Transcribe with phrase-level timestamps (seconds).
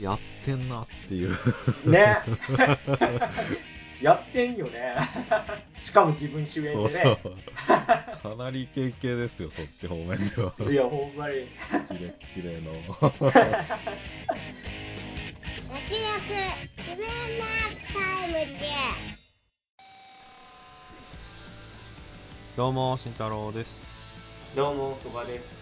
[0.00, 1.30] やってんなっていう。
[1.84, 2.18] ね。
[4.00, 4.94] やってんよね。
[5.80, 6.74] しかも自分主演でね。
[6.74, 7.18] そうそう。
[7.66, 10.54] かなりイケイケですよそっち方面では。
[10.70, 11.34] いやほんまに。
[11.88, 12.72] キレッキレの。
[15.70, 16.30] 焼き肉
[16.78, 17.44] 自分の
[17.92, 18.66] タイムで
[22.56, 23.86] どうも慎太郎です。
[24.56, 25.59] どうもそばです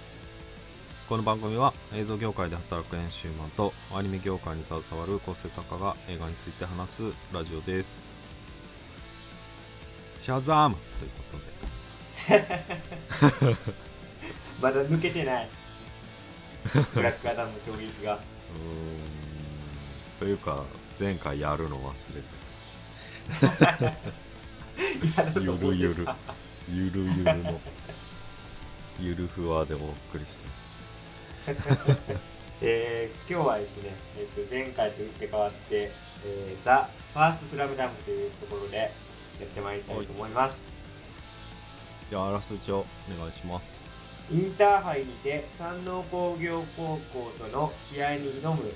[1.09, 7.03] この番組は映像業界で働く編集マンとアニメ業界に携わる構成作家が映画について話す
[7.33, 8.11] ラジオです。
[10.21, 11.39] シャザームというこ
[13.39, 13.57] とで。
[14.61, 15.49] まだ抜けてない。
[16.93, 18.17] ブラックアダムの衝撃が。
[18.17, 18.23] うーん。
[20.19, 20.63] というか
[21.01, 22.21] 前回 やるの忘れ
[23.41, 23.89] て
[25.35, 25.41] た。
[25.41, 26.07] ゆるゆる。
[26.69, 27.61] ゆるゆるの。
[29.01, 30.68] ゆるふわでお送りして
[32.61, 35.93] えー今日はですね、えー、と前回と打って変わって
[36.25, 38.91] 「えー、ザ・ファーストスラムダンクというところでや
[39.45, 40.59] ってまいりたいと思います。
[42.11, 43.81] じゃああらすじをお願いします。
[44.31, 48.73] インターハイにて山王工業高校との試合に挑む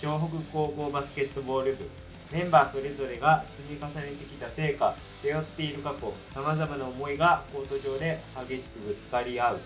[0.00, 1.90] 湘北高校バスケットボール部
[2.32, 9.60] メンバーそれぞれが積み重ねてきた成果背負っている過去さまざまな思いがコート上で激しくぶつかり合う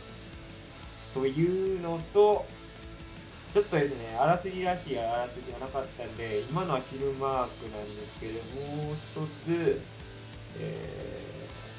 [1.14, 2.46] というのと
[3.52, 9.80] ちょっとですねあらすじらしいあらすじがなかったんで今のはフィルマークなんですけどもう一つ、
[10.58, 11.22] えー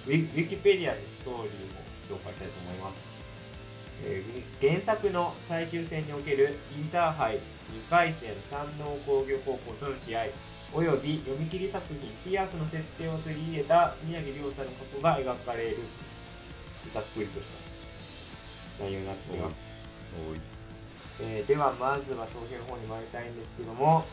[0.05, 2.95] ウィキペディアのストーリーも紹介したいと思います。
[4.03, 10.25] えー原作の最終戦におけるインターハイ2回戦山王工業高校との試合
[10.73, 15.77] および読み切り作品「ピアス」の設定を取り入れた宮城亮太の過去が描かれる。
[16.93, 17.62] ざっくりとした。
[18.79, 19.55] 内容になっています、
[21.21, 24.05] えーではまずは総評の方に参りたいんですけども、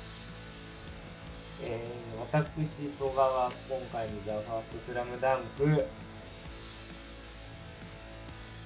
[1.63, 5.87] えー私曽我は今回の「ザ・ファーストスラムダンク。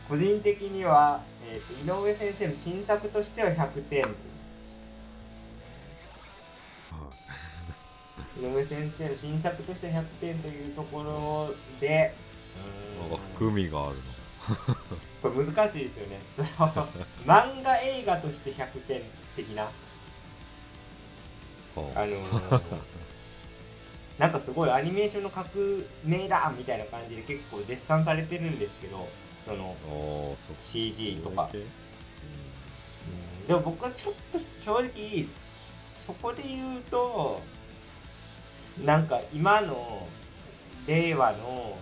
[0.08, 4.08] 個人的には、えーと井上先生の新作としては100点は
[8.36, 8.40] い。
[8.44, 12.14] 井上先生の新作として100点というところで
[13.00, 13.96] うーんなんか含みがある
[15.24, 16.20] これ難しいですよね。
[16.54, 16.88] その
[17.24, 19.00] 漫画映画として100点
[19.34, 19.70] 的な。
[21.74, 22.62] のあのー
[24.18, 25.46] なんかすごいアニメーションの革
[26.04, 29.08] 命だみたいな感じで結構絶賛されてるんですけど
[29.46, 29.74] その
[30.62, 31.48] CG とか。
[31.52, 33.46] うん。
[33.46, 35.26] でも僕はちょっと正直
[35.96, 37.40] そこで言うと
[38.84, 40.06] なんか今の
[40.86, 41.78] 令和の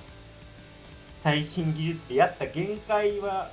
[1.23, 3.51] 最新技術でやった限界は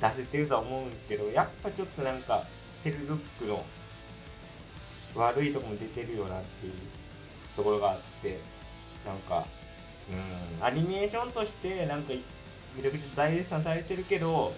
[0.00, 2.44] 出せてるとは思うんですけどやっぱちょっとなんか
[2.82, 3.64] セルルックの
[5.14, 6.72] 悪いとこも出てるよなっていう
[7.56, 8.38] ところがあって
[9.06, 9.46] なんか
[10.10, 12.12] うんアニメーションとしてなんか
[12.76, 14.52] めちゃくちゃ大絶賛されてるけど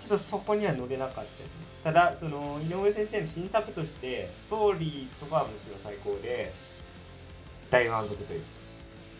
[0.00, 1.22] ちょっとそこには乗れなかった。
[1.22, 1.46] ですね
[1.82, 6.52] ただその井上先生の新作としてストーリーとかはもちろん最高で
[7.70, 8.42] 大満足という。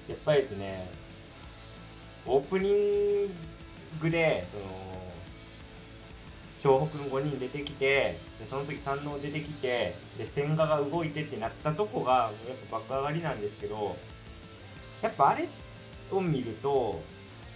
[0.08, 0.88] やっぱりですね
[2.26, 3.30] オープニン
[4.00, 4.46] グで
[6.62, 13.96] その湘北の5人出てきてでその時山王出てきてで千賀が動いてってなったとこがやっぱ爆上がりなんですけど
[15.02, 15.48] やっぱあれ
[16.10, 17.02] を見ると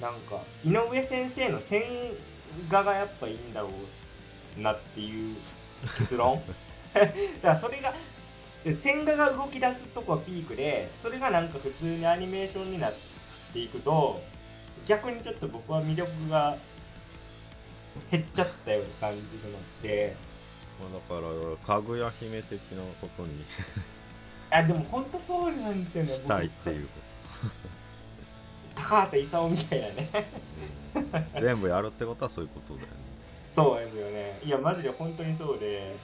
[0.00, 1.82] なんか井上先生の線
[2.68, 3.70] 画がやっぱいいんだろ
[4.58, 5.36] うなっていう
[5.98, 6.42] 結論。
[6.92, 7.12] だか
[7.42, 7.94] らそれが
[8.76, 12.94] 線画が動き出すとこはピークでそれがなんか普通にアニメーションになっ
[13.52, 14.20] ていくと
[14.88, 16.56] 逆にちょっと僕は魅力が
[18.10, 19.22] 減っちゃったような感じに
[19.52, 20.16] なって。
[20.80, 21.26] まあ、だか
[21.74, 23.44] らかぐや姫的なことに
[24.50, 26.08] あでも本当そうなんですよね。
[26.08, 26.92] したいっていうこ
[28.76, 30.08] 僕高畑勲みたいなね。
[30.94, 31.26] と、うん。
[31.40, 32.92] 全部やるってことはそういうことだよね。
[33.54, 34.40] そうですよね。
[34.42, 35.94] いやマジで本当にそうで。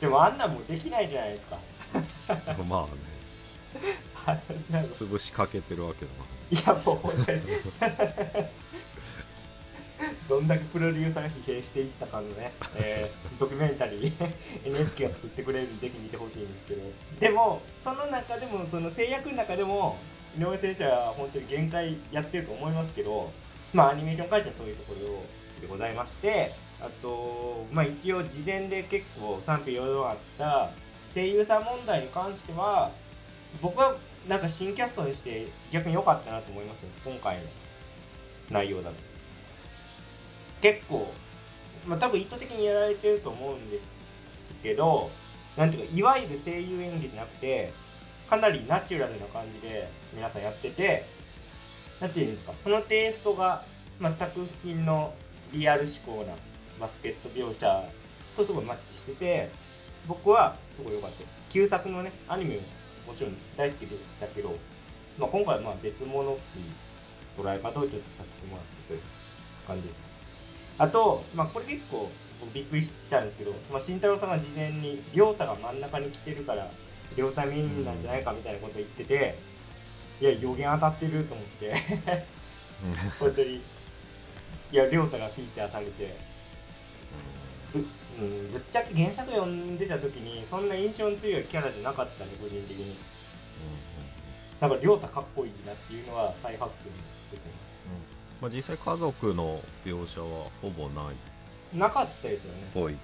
[0.00, 1.58] でもあんなんもうできないじゃないですか。
[2.62, 2.90] まあね。
[4.92, 6.12] 潰しかけてるわけだ
[6.50, 7.40] いやもう本当に。
[10.28, 14.32] どんだけプロデューサーが疲弊していったかのね、えードキュメンタリー
[14.64, 16.82] NHK が作ってくれるんでぜひ見てほしいんですけど。
[17.20, 19.96] でもその中でもその制約の中でも
[20.38, 23.30] 井上先生は本当に限界やってると思いますけど
[23.72, 25.00] まあアニメーション会社はそういうところ
[25.60, 30.70] でございましてあとまあ一応事前で結構賛否両論あった
[31.14, 32.90] 声優さん問題に関しては
[33.62, 33.96] 僕は
[34.28, 36.82] なんか新キャストにして逆に良かったなと思います？
[36.82, 37.42] よ今回の
[38.50, 38.96] 内容だと。
[40.62, 41.12] 結構
[41.86, 43.86] まあ多分意図的にやられてると思うんです
[44.62, 45.10] けど
[45.56, 47.72] なんていうかいわゆる声優演技じゃなくて
[48.30, 51.04] かなりナチュラルな感じで皆さんやってて
[52.00, 52.54] なんていうんですか？
[52.64, 53.62] そのテイストが、
[54.00, 55.12] まあ、作品の
[55.52, 56.32] リアル思考な
[56.80, 57.88] バスケット描写
[58.36, 59.50] とすごいマッチしてて
[60.08, 61.32] 僕はすごい良かったです。
[61.50, 62.58] 旧作のねアニメ
[63.06, 64.56] ももちろん大好きでしたけど、
[65.18, 69.00] まあ、今回はまあ別物っていう捉え方をちょっとさせてもらってという
[69.66, 70.00] 感じです。
[70.78, 72.10] あと、まあ、これ結構
[72.40, 76.70] 僕びっくりしたんですけど、まあ、慎太郎さんが事前に亮太が真ん中に来てるから
[77.16, 79.38] 亮太メインなんじゃないかみたいなこと言ってて
[80.20, 81.74] いや予言当たってると思って
[83.20, 83.62] 本当に。
[84.72, 86.16] いや亮太がフィーチャーされて
[87.72, 87.86] ぶ,、
[88.18, 92.96] うん、ぶっちゃけ原作読んでた時にそんな印象の強いキャラじゃなかったんで個人的に。
[94.60, 96.90] なんか亮太かっこいいなっていうのは再発見
[97.30, 97.52] ですね。
[98.40, 101.14] まあ、実際家族の描写はほぼない。
[101.14, 102.70] っなかったですよね。
[102.72, 102.98] ぽい、うん。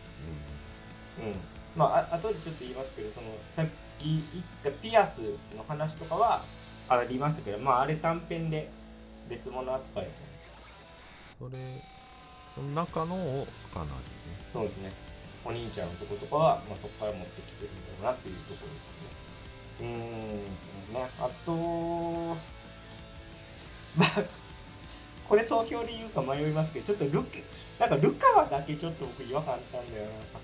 [1.76, 3.66] まああ後でちょっと言いますけどそのさっ
[3.98, 5.18] き言ったピアス
[5.56, 6.42] の話とかは
[6.88, 8.70] ありましたけどまああれ短編で
[9.28, 10.26] 別物扱いですね。
[11.38, 11.84] それ
[12.54, 13.94] その中のをかなりね
[14.52, 14.92] そうですね。
[15.44, 19.20] お兄ちゃんのとことかは、まあ、そこから持ってきてるんだろうなっていうところですね。
[19.80, 21.10] うーんね。
[21.18, 22.36] あと
[23.96, 24.40] まあ
[25.28, 27.38] これ総評で言うか迷いますけどちょっとルック
[27.78, 30.42] なんかルカワだけちょっと僕違和感あったんだよな作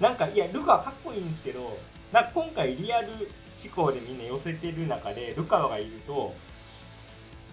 [0.00, 1.78] が なんかいやルカワかっこいいんですけど
[2.10, 3.08] なんか今回リアル
[3.62, 6.34] 思考でみんな寄せてる中でルカワがいると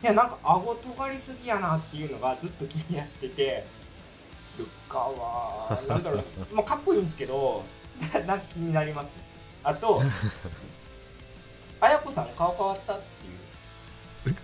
[0.04, 3.78] いやなんか顎尖りすぎやなっていうのがずっと気になってて。
[4.58, 6.24] ルカワなんだろう。
[6.52, 7.64] まあかっこいいんですけど
[8.14, 9.12] な なんか気になりますね。
[9.64, 10.02] あと
[11.80, 13.02] 綾子さん顔変わったっ
[14.24, 14.36] ていう。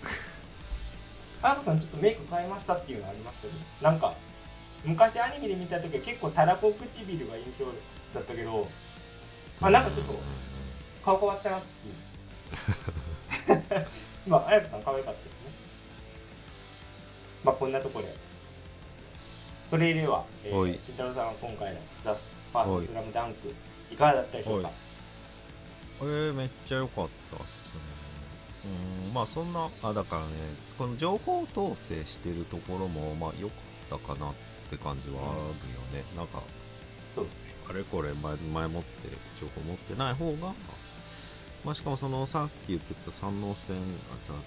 [1.41, 3.53] 綾子さんちょっとメイク変えましたっていうのありましたね。
[3.81, 4.13] なんか
[4.83, 7.65] 昔アニメで見た時は結構たらこ唇が印象
[8.13, 8.67] だったけど
[9.61, 10.19] あなんかちょっと
[11.03, 11.87] 顔変わったなって
[13.71, 13.87] いう。
[14.27, 15.32] まあ綾子さん可愛かった
[17.43, 18.15] まあこんなところで。
[19.69, 20.71] それでは、えはい。
[20.71, 23.53] ー、慎太郎さんは今回の「ザ・ファーストスラムダンク
[23.91, 24.67] いかがだったでしょうか？
[24.67, 24.77] はい。
[25.99, 27.81] これめっちゃ良かったっすね。
[29.07, 30.27] うんまあそんなあだからね
[30.77, 33.53] この情報統制してるところもまあ良か
[33.95, 34.33] ったかなっ
[34.69, 36.41] て感じはあるよね、なんか
[37.13, 37.39] そうですね。
[37.69, 39.09] あれこれ前前もって
[39.41, 40.53] 情報持ってない方が
[41.65, 44.43] まあしかもそのさっき言ってた三能戦あちゃんと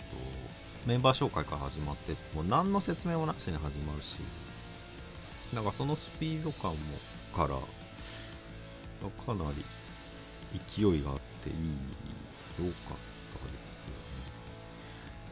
[0.86, 4.16] メンバー紹介から始まってもう何の説明もなしに始まるし
[5.52, 6.78] なんかそのスピード感も
[7.34, 7.58] から
[9.24, 9.64] かなり
[10.66, 11.56] 勢いがあっていい
[12.58, 12.96] 良かっ
[13.32, 13.90] たですよ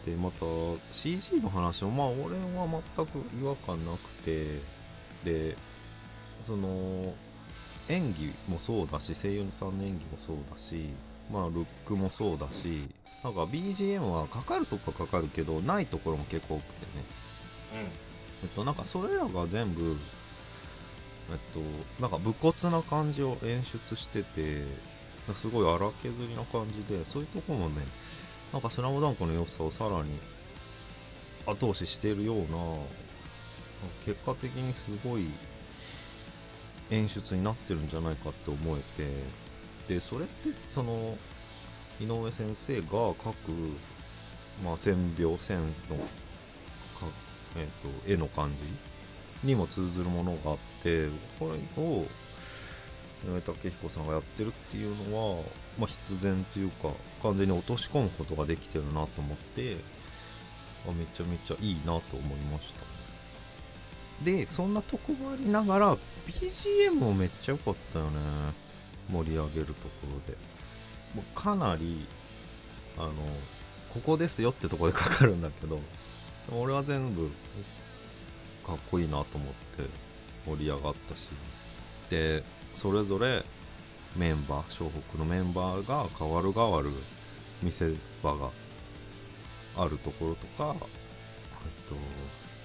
[0.04, 0.16] ね。
[0.16, 0.44] でまた
[0.92, 4.60] CG の話もまあ俺は全く違和感なくて
[5.24, 5.56] で
[6.44, 7.14] その
[7.88, 10.90] 演技もそうだし声優さんの演技もそうだし
[11.32, 12.88] まあルックもそうだし
[13.24, 17.04] なんか BGM はかかるとこはかかるけどないところも結構多くてね。
[18.42, 19.96] えっとなんかそれらが全部
[21.30, 21.60] えっと
[22.00, 24.64] なんか武骨な感じを演出してて
[25.34, 27.86] すごい荒削りな感じでそういうとこもね
[28.52, 30.18] なんか「スラムダンクの良さをさらに
[31.46, 32.46] 後押ししているような
[34.04, 35.30] 結果的にすごい
[36.90, 38.80] 演出になってるんじゃないかって思え
[39.88, 41.16] てでそれってその
[42.00, 43.34] 井上先生が描く、
[44.64, 47.06] まあ、線描線のか、
[47.56, 48.52] えー、と絵の感
[49.42, 51.08] じにも通ずるものがあって
[51.38, 52.06] これを
[53.24, 55.42] 井上武彦さんがやってるっていうのは、
[55.78, 56.90] まあ、必然というか
[57.22, 59.76] 完全に落とし込むことができてるなと思って
[60.86, 64.24] あめちゃめちゃいいなと思いました。
[64.24, 65.96] でそんなとこもありながら
[66.26, 68.18] BGM もめっちゃ良かったよね。
[69.10, 70.53] 盛り上げるところで。
[71.14, 72.06] もうかなり
[72.98, 73.12] あの
[73.92, 75.78] ここですよってとこでかかるんだけど
[76.52, 77.30] 俺は全部
[78.66, 79.84] かっこいいなと思って
[80.46, 81.28] 盛り上がったし
[82.10, 82.42] で
[82.74, 83.44] それぞれ
[84.16, 86.90] メンバー湘北のメンバーが変わる変わる
[87.62, 87.92] 見せ
[88.22, 88.50] 場が
[89.76, 91.94] あるところとかえっと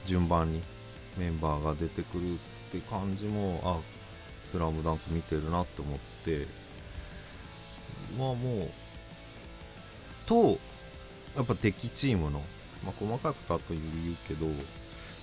[0.05, 0.61] 順番に
[1.17, 2.37] メンバーが出てくるっ
[2.71, 3.79] て感じもあ
[4.45, 6.47] スラムダンク見てるなって思って
[8.17, 8.69] まあもう
[10.25, 10.59] と
[11.35, 12.41] やっぱ敵チームの、
[12.83, 14.53] まあ、細かくたという言うけど、ま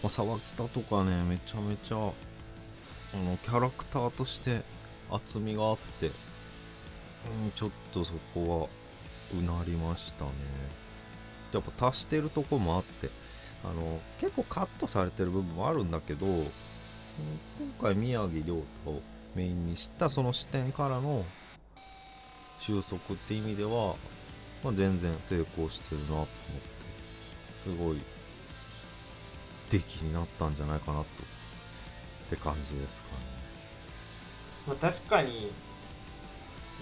[0.04, 4.62] あ、沢北とかねめちゃめちゃあのキャラクターとして
[5.10, 6.10] 厚みがあって、う
[7.48, 8.68] ん、ちょっとそこは
[9.38, 10.30] うなりましたね。
[11.52, 13.10] やっぱ足してるとこもあって
[13.64, 16.44] あの結構カットされてる部分もあるんだけど今
[17.80, 19.00] 回宮城亮太を
[19.34, 21.24] メインにしたその視点からの
[22.58, 23.94] 収束って意味では、
[24.62, 26.36] まあ、全然成功してるなと思って
[27.64, 28.00] すごい
[29.70, 31.06] 出来になったんじゃないかなとっ
[32.30, 33.14] て感じですかね。
[34.66, 35.52] まあ、確かに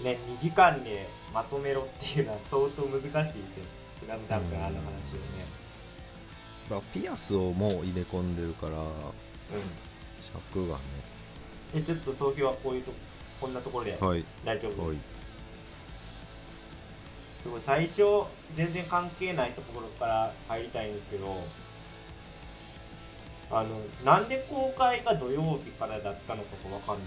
[0.03, 3.31] ね2時間でまとめろっていうのは相当難しいですよ。
[4.03, 4.85] スラムダンクのあの話をね。
[6.69, 8.87] だピアスをもう入れ込んでるからうん。
[10.53, 10.81] 尺がね。
[11.73, 12.91] でちょっと総評はこういうと
[13.39, 14.25] こんなところではい。
[14.43, 15.14] 大丈夫です、はい
[17.45, 18.01] すごい最初
[18.55, 21.43] 全然関係ないところから入りたいんですけど
[23.51, 23.69] あの
[24.03, 27.05] なんで公開が土曜日からだったのかが分かんない。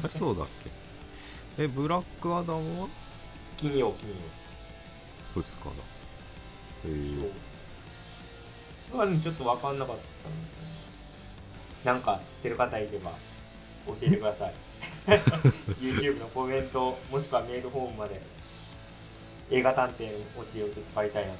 [0.02, 0.46] あれそうだっ
[1.58, 1.64] け？
[1.64, 2.88] えブラックアダムは？
[3.58, 4.14] 金曜金曜。
[5.42, 5.70] 2日だ。
[5.70, 5.74] へ
[6.86, 7.20] え。
[8.90, 8.96] そう。
[8.96, 9.96] まあちょっと分かんなかっ
[11.84, 13.10] たなんか知ってる方いれば
[13.88, 14.54] 教えてください
[15.80, 18.20] YouTube のコメントもしくはメールフォームまで
[19.50, 21.38] 映画探偵のオチをちょっと借りたいなと。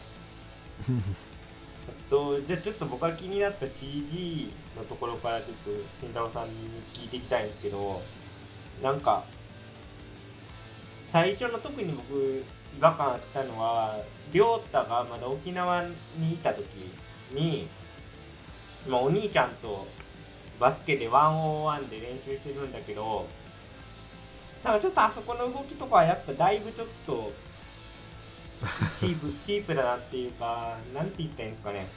[1.88, 6.55] あとじゃあちょっと僕が気になった CG のところからちょっと慎太郎さんに
[6.93, 8.02] 聞いていきたいんですけど
[8.83, 9.25] なんか
[11.05, 12.45] 最初の特に僕
[12.79, 14.00] 違和感あったのは
[14.33, 15.85] 亮太がまだ沖縄
[16.19, 16.67] にいた時
[17.33, 17.69] に、
[18.88, 19.87] まあ、お兄ちゃんと
[20.61, 23.26] バスケで101で練習してるんだけど
[24.64, 27.33] なんかちょっとあそこの動きとかはやっぱだいぶちょっと
[28.99, 31.88] チープ チープだなっていうかなんて言ったらいいんですかね。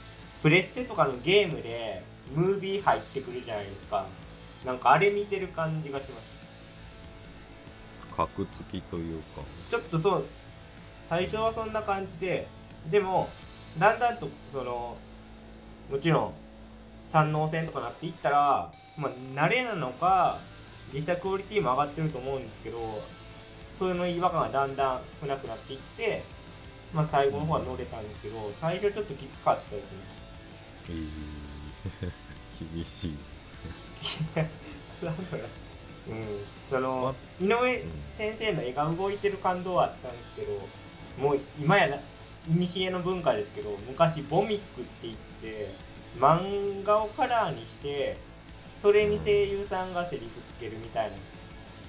[0.42, 2.02] プレステとかのゲームで
[2.34, 4.06] ムービー入ってくるじゃないですか。
[4.64, 6.34] なんかあれ見てる感じがします。
[8.16, 9.42] 格付きというか。
[9.68, 10.24] ちょっとそう
[11.08, 12.46] 最初はそんな感じで
[12.90, 13.28] でも
[13.78, 14.96] だんだんとその
[15.90, 16.34] もちろん
[17.10, 20.38] 三能線とかなっていったらまあ慣れなのか
[20.92, 23.02] 実際クオリティも上がってると思うんですけど
[23.78, 26.22] そういうの違和感がだんだん少なくなっていって
[26.92, 29.98] まあ最後の方は乗れたんですけど最初ちょっときつかったですね。
[30.90, 32.12] えー
[32.74, 33.16] 厳しい
[35.04, 35.44] なんだろ
[36.08, 36.24] ううん。
[36.70, 37.84] そのま井上
[38.16, 40.68] 先生の絵が動いてる感動はあったんですけど
[41.18, 41.98] もう今やな
[42.46, 45.74] 古の文化ですけど昔ボミックって言って
[46.18, 48.16] 漫画をカラーにして
[48.84, 51.22] それに声優さんがセリフつけるみたいなの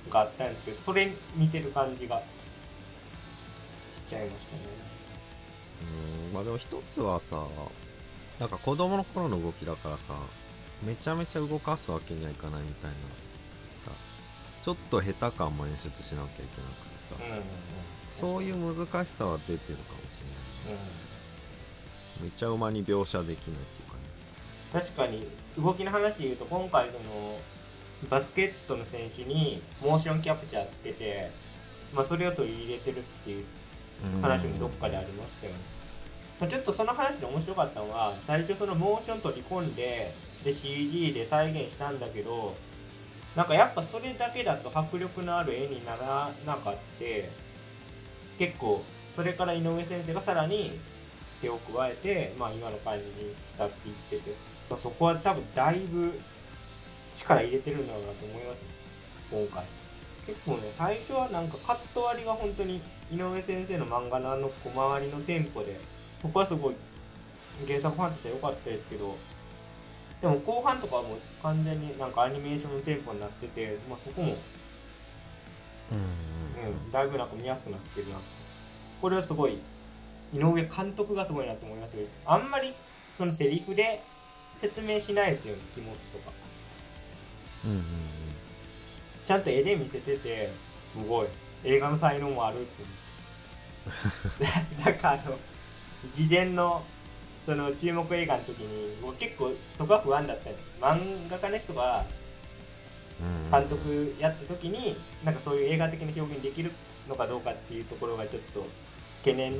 [0.09, 2.21] があったんですけどそれ見てる感じが
[3.93, 4.61] しちゃいましたね。
[6.27, 7.43] うんまあでも一つはさ
[8.39, 10.03] なんか子供の頃の動きだからさ
[10.83, 12.95] めちゃめちゃ動かすわけにはいかないみたいな
[13.69, 13.91] さ
[14.63, 16.53] ちょっと下手感も演出しなきゃいけなくて
[17.09, 17.43] さ、うんうんうん。
[18.09, 20.21] そういう難しさは出てるかもし
[20.69, 20.81] れない。
[22.23, 23.84] めちゃ馬に描写できないっていう
[24.75, 25.25] 確かに
[25.58, 27.39] 動きの話で言うと今回その
[28.10, 31.32] バスケットの選手にモーションキャプチャーつけて、
[31.94, 33.46] まあ、それを取り入れてるっていう
[34.22, 35.53] 話もどっかでありますけど、
[36.41, 40.12] まちょっとその話で面白かったのは最初そのモーション取り込んで
[40.44, 42.58] で CG で再現したんだけど
[43.34, 47.29] なんかやっぱそれだけだと迫力のある絵にならなかって
[48.38, 48.84] 結構
[49.15, 50.77] それから井上先生がさらに
[51.41, 54.36] 手を加えて、まあ、今の感じにしたって言ってて、
[54.69, 56.19] まあ、そこは多分だいぶ
[57.13, 58.62] 力入れてるんだろうなと思いますね。
[59.31, 59.65] 今回。
[60.25, 62.81] 結構ね最初はなんかカット割りが本当に
[63.12, 65.79] 井上先生の漫画のあの小回りのテンポで
[66.24, 66.75] 僕はすごい
[67.67, 69.15] 原作ファンとしては良かったですけど
[70.22, 74.36] でも後半とかはもう完全になんかアニメーションのテンポになってて、まあ、そこも、
[75.91, 75.98] うん。
[75.98, 78.15] うん、だいぶなんか見やすくなってるな。
[79.01, 79.60] これはすごい
[80.34, 82.74] 井上監督がすごいなと思いますけどあんまり
[83.17, 84.01] そのセリフで
[84.59, 86.31] 説明しないですよね気持ちとか。
[87.65, 87.83] うんうん
[89.27, 90.51] ちゃんと絵で見せてて
[90.93, 91.27] すごい。
[91.65, 92.83] 映画の才能もあるって
[94.83, 95.38] なん かあの
[96.12, 96.83] 事前の
[97.45, 102.05] その注目映画の時にもう結構そこは不安だったんです漫画家の人が
[103.19, 106.71] うん監督やった時になんかそういう映画的な表現できる
[107.07, 108.65] のかどうかっていうところがちょっと
[109.19, 109.55] 懸念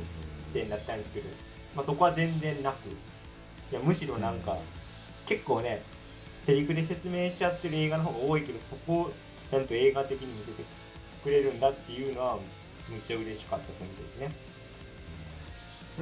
[0.54, 1.30] 点だったんですけど、
[1.76, 2.90] まあ、そこは全然なく。
[3.72, 4.60] いやむしろなんか
[5.26, 5.82] 結構ね
[6.40, 9.14] セリフで説明しちゃってる映画の方が多いけどそこを
[9.50, 10.64] ちゃんと映画的に見せて
[11.24, 12.38] くれるんだっていうのは
[12.90, 14.32] めっちゃ嬉しかったポイントですね。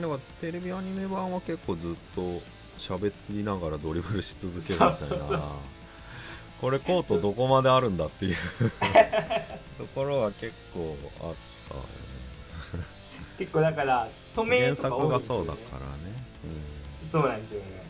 [0.01, 2.41] だからテレビアニメ版は結構ずっと
[2.77, 5.55] 喋りながらドリブルし続けるみたいな。
[6.59, 8.35] これコートどこまであるんだっていう。
[9.77, 11.35] ところは結構あっ
[11.69, 12.85] たよね。
[13.37, 16.23] 結構だから止め原とか多い作がそうだからね。
[17.11, 17.82] そうなんですよね。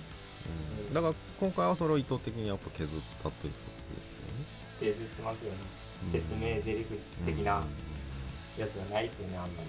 [0.94, 3.60] だから今回はそれを意図的にやっぱ削ったというこ
[3.90, 4.96] とですよね。
[4.96, 5.58] 削ってますよね。
[6.12, 6.86] 説明台詞
[7.26, 7.44] 的うん。
[7.44, 7.64] な
[8.58, 9.56] やつがないですよねあんまり。
[9.62, 9.68] うん。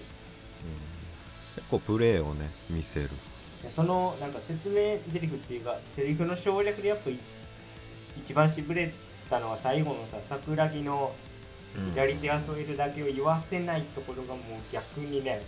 [1.57, 3.09] 結構プレーをね見せる。
[3.63, 7.19] でそのなんか説明台詞っていうかセリフの省略でやっぱい
[8.19, 8.93] 一番しびれ
[9.31, 11.15] たのは最後のさ桜木の
[11.95, 14.41] 左手は添えるだけを言わせないところがもう
[14.73, 15.43] 逆にね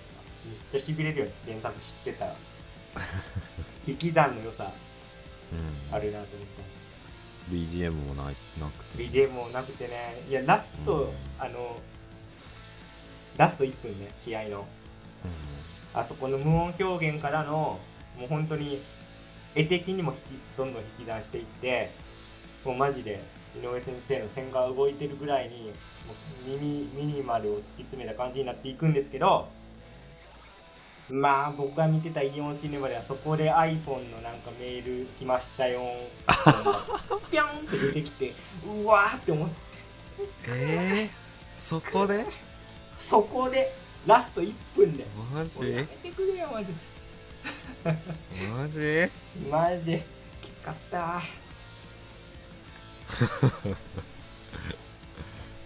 [0.44, 1.32] めっちゃしびれるよね。
[1.46, 2.34] 原作知ってたら。
[3.86, 4.64] 引き算の良さ。
[4.64, 4.85] うん
[5.92, 6.48] あるなと思っ
[7.50, 10.22] BGM もないなくたて BGM もなくてね。
[10.28, 11.10] いやラスト、うん。
[11.38, 11.80] あの
[13.36, 14.66] ラスト1分ね試合の。
[15.94, 17.78] あそこの無音表現からの
[18.18, 18.80] もう本当に
[19.54, 20.22] 絵的にも引き
[20.56, 21.90] どんどん引き算していって
[22.64, 23.20] もうマジで
[23.56, 25.72] 井上先生の線が動いてるぐらいに
[26.06, 26.14] も
[26.46, 29.48] うミニミニマルを突き詰めた感じになっていくんですけど
[31.08, 35.80] まあ僕が見てたイオンシネマではそこで iPhone のなんかメール来ましたよ。
[37.30, 38.34] ピョンって出てきて
[38.66, 39.54] うわーって思って。
[40.48, 41.10] ええ
[41.56, 42.26] そこで？
[42.98, 43.72] そこで
[44.06, 45.06] ラスト1分で。
[45.32, 45.60] マジ？
[45.60, 46.66] やめてくれよマジ。
[47.84, 47.96] で
[48.52, 49.10] マジ？
[49.50, 50.02] マジ。
[50.42, 51.22] きつかった。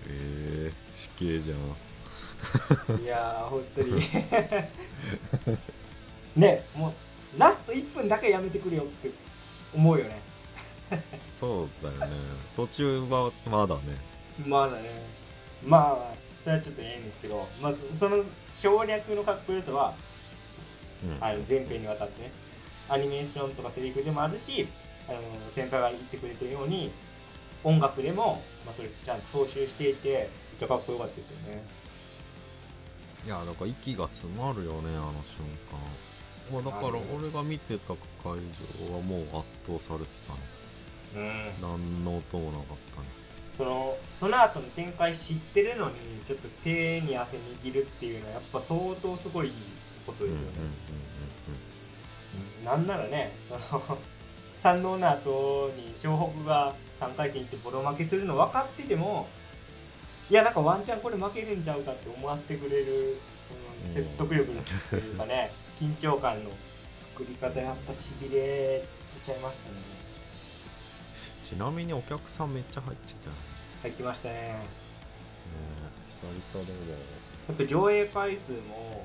[0.07, 1.59] ええ死刑じゃん
[3.03, 4.01] いやー本当に。
[6.37, 6.93] ねもう
[7.39, 9.11] ラスト1分だけやめてくれよって
[9.75, 10.21] 思うよね。
[11.37, 12.17] そうだよね。
[12.57, 13.83] 途中はまだね。
[14.45, 14.89] まだね。
[15.65, 19.95] まあそれはちょっとええんですけどまずその省略のかっこよさは
[21.05, 21.19] うん。
[21.21, 22.31] あの前編にわたってね。
[22.89, 24.67] アニメーションとかセリフでもあるし
[25.09, 25.21] あの
[25.55, 26.91] 先輩が言ってくれてるように
[27.63, 30.29] 音楽でも、まあ、それちゃんと踏襲していてめっ
[30.59, 31.65] ちゃかっこよかったですよね
[33.27, 35.79] いやだから息が詰まるよねあの瞬間。
[36.53, 38.41] まあだから俺が見てた会
[38.89, 40.41] 場はもう圧倒されてたね。
[41.17, 42.03] うん。
[42.03, 43.07] 何の音もなかったね。
[43.57, 49.53] そのその後の展開知ってるのにちょっと手に汗握るっていうのはやっぱ相当すごい
[50.07, 53.99] ことですよね、うんなんならねその
[54.63, 59.27] 山王の後に湘北が3回戦行ってボロ負けするの分かってても
[60.31, 63.19] いやなんかワンチャンこれ負けるんちゃうかって思わせてくれる
[63.83, 66.51] その説得力のというかね 緊張感の
[66.97, 68.85] 作り方やっぱしびれ
[69.25, 69.77] ちゃいましたね。
[71.45, 73.31] ちなみにお客さんめっちゃ入ってた
[73.83, 74.35] 入ってましたね。
[74.35, 74.55] ね
[76.09, 76.79] 久々だよ
[77.49, 79.05] やっぱ上映回数も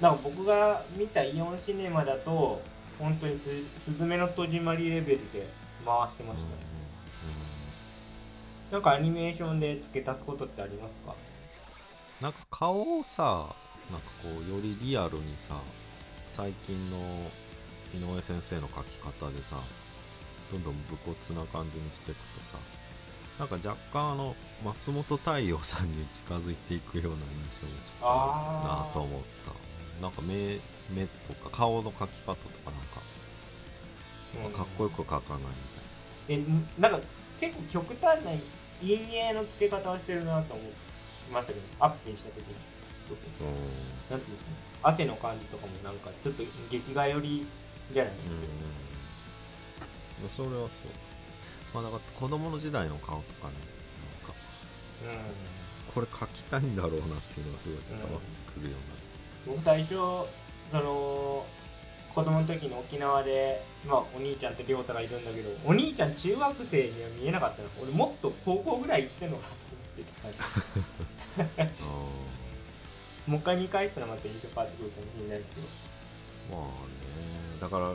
[0.00, 2.62] なんか僕が見たイオンシネマだと
[2.98, 5.48] 本当にす「すずめの戸締まり」レベルで
[5.84, 6.69] 回してました、ね
[8.70, 11.14] なんかアニメーションで付け足すことってありますか？
[12.20, 13.54] なんか顔をさ
[13.90, 15.54] なんかこうよりリアルにさ
[16.30, 16.98] 最近の
[17.92, 19.56] 井上先生の描き方でさ
[20.52, 22.58] どんどん武骨な感じにしていくとさ
[23.38, 29.52] なんか若干あの松本太陽さんに近づいていくような印象もちょっとあるなと思った。
[30.02, 35.42] なんか目目とか顔の描き方とかなんか、かっこよく描かない
[36.28, 36.34] み
[36.78, 37.00] えなんか
[37.38, 38.32] 結構極端な
[38.80, 40.66] 陰影の付け方をしてるなと思い
[41.32, 42.54] ましたけどアップにした時に。
[43.10, 44.56] ななんていうんですかね。
[44.82, 47.46] 汗の感じとかもなんかちょっと劇画寄り
[47.92, 48.34] じゃないですか、
[50.22, 50.70] うん、それはそう。
[51.74, 53.54] まあだから子供の時代の顔とかね
[55.02, 55.30] なんか。
[55.92, 57.00] これ描きたいんだろうなっ
[57.34, 58.16] ていうのがすごい伝わって
[58.54, 58.76] くるよ
[59.46, 60.28] うな、僕最初そ
[60.72, 61.46] の
[62.14, 67.68] 子供の時に沖縄で、まあ、お兄ちゃんと亮太がいるんだけどお兄ちゃん中学生には見えなかったの。
[67.82, 71.64] 俺もっと高校ぐらい行ってんのかなと思ってた
[73.30, 75.66] もう一回見返したらまた印象変わってくるかもしれないですけど。
[76.50, 76.70] まあね
[77.60, 77.92] だから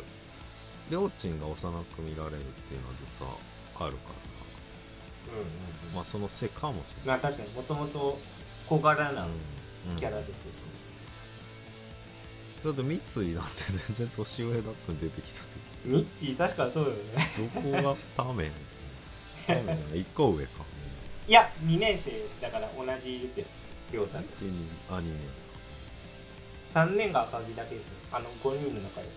[0.89, 3.25] りょーちんが幼く見られるっていうのはずっと
[3.83, 4.13] あるか
[5.27, 5.45] らうんうん
[5.89, 8.19] なまあその背かもしれまあ確かにもともと
[8.67, 10.33] 小柄なない、うんキャラですし、
[12.65, 13.51] だって三井なんて
[13.87, 15.45] 全然年上だったの出てきた時。
[15.85, 17.51] ミッチー確かそうだよね。
[17.53, 18.51] どこがタメン？
[19.45, 20.63] タメン1個上か。
[21.27, 23.45] いや2年生だから同じですよ。
[23.93, 24.17] 亮太。
[24.17, 25.15] うちに兄ね
[26.73, 29.07] 3年が赤木だけですねあの5人の中で。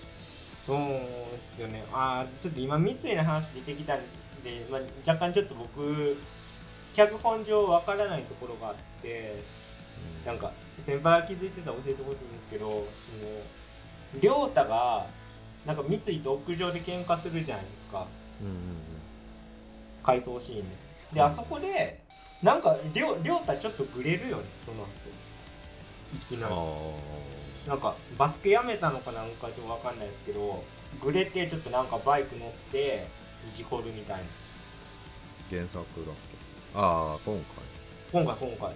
[0.66, 1.84] そうですよね。
[1.90, 4.00] ああちょっと今三井の話出てきたん
[4.44, 4.80] で、まあ、
[5.11, 6.18] 若干ちょっと僕
[6.92, 9.42] 脚本上わからないところがあって
[10.24, 10.52] なんか
[10.84, 12.84] 先輩が気づいてたら教えてほしいんですけどその
[14.20, 15.06] 亮太が
[15.66, 18.06] なんか三井と屋上で喧嘩するじゃないですか。
[18.40, 18.54] うんうん
[20.02, 20.76] 回想シーンで。
[21.14, 22.00] であそこで
[22.42, 24.88] なんか亮亮太ちょっとグレるよねその後。
[26.14, 26.54] いきうんなり。
[26.54, 30.64] あなんかバスケやめたのかなんかちょっとわかんないですけど
[31.02, 33.06] グレてちょっとなんかバイク乗って
[33.52, 34.24] 事故るみたいな。
[35.50, 36.38] 原作だっけ？
[36.74, 37.37] ああ今
[38.12, 38.74] 今回今回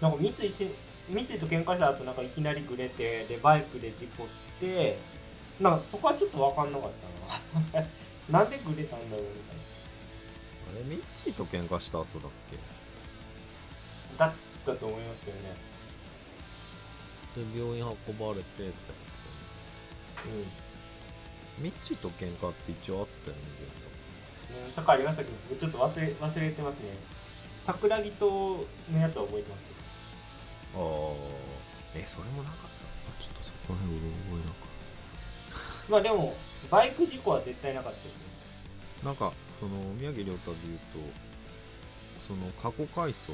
[0.00, 0.66] なんか三井し
[1.08, 4.26] 三井と喧嘩した後なんかいきなりグレてでバイクで事故っ
[4.60, 4.98] て
[5.60, 6.90] なんかそこはちょっと分かんなかっ
[7.72, 7.86] たな。
[8.28, 9.56] なんでグレたんだろうみたい
[10.74, 12.56] 回あれミッチーと喧嘩した後だっけ？
[14.18, 14.34] なだっ
[14.66, 15.54] たと思いますけどね。
[17.36, 18.72] で病院運ばれてってや
[20.16, 21.62] つうん。
[21.62, 23.42] ミッチーと喧嘩って一応あったよね
[24.66, 26.90] うん、さっきありましたけど、ちょっと忘れ忘れてますね。
[27.64, 29.75] 桜木とのやつは覚えてます原作
[30.74, 30.80] ああ
[31.94, 32.66] えそれもなかった？
[32.66, 34.60] あちょっとそこら辺うろ覚えなけ
[35.52, 35.92] ど。
[35.92, 36.36] まあでも、
[36.70, 38.22] バイク事故は絶対なかったですね。
[39.04, 43.32] なんかその宮城亮太で言うとその過去回想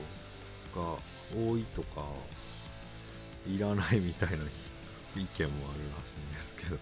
[0.75, 0.97] が
[1.35, 2.05] 多いとか
[3.47, 5.47] いらないみたいな意見もある
[5.99, 6.77] らしいんですけど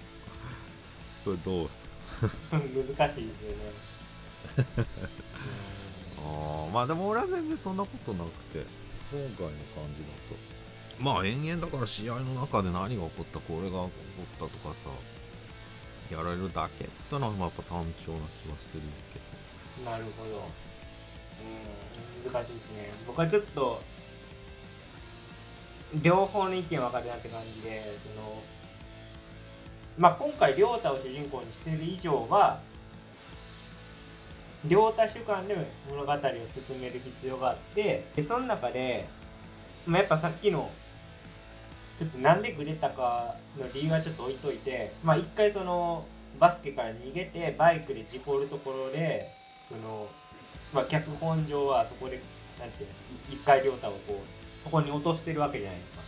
[1.23, 1.87] それどうっす
[2.51, 2.59] か？
[2.59, 3.29] 難しいですよね。
[6.19, 8.65] ああまあでも俺は全然そんなことなくて
[9.11, 13.91] 今回の感じだとまあ延々だから試合の中で何が起こったこれが起こ
[14.47, 14.89] ったとかさ
[16.11, 19.21] やられるだけってのはまあやっぱ単調な気がするけ
[19.81, 20.49] うんなるほど。
[22.27, 22.93] うん、難しいですね。
[23.07, 23.83] 僕はちょっと、
[26.03, 28.43] 両方の意見分かるなって感じで、その、
[29.99, 32.61] まあ今回、亮太を主人公にしてる以上は、
[34.67, 35.57] 両太主観で
[35.89, 39.09] 物語を進める必要があってでその中で、
[39.87, 40.71] まあ、やっぱさっきの
[41.99, 46.05] ちょっとなんでグレたかの理由はちょっと置いといてまあ一回その
[46.39, 49.31] バスケから逃げてバイクで事故るところで
[49.69, 50.07] その、
[50.73, 52.23] まあ、脚本上はそこで
[52.59, 52.89] なんていう
[53.31, 56.01] 一回亮太をこうそこに落としてるわけじゃないですか。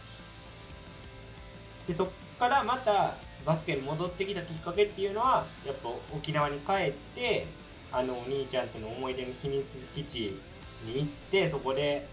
[1.88, 7.46] でそっからまたバスケに戻ってきたきっかけっていうのはやっぱ沖縄に帰って
[7.92, 10.40] あのお兄ちゃんとの思い出の秘密基地
[10.86, 12.08] に行ってそこで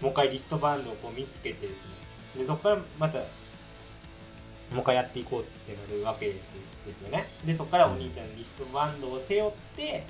[0.00, 1.76] もう一回リストバンドをこう見つけてですね。
[2.38, 3.24] でそこからまたも
[4.78, 7.28] う一回やっていこうってなるわけですよね。
[7.44, 10.06] でそこからお兄ちゃんのリストバンドを背負って、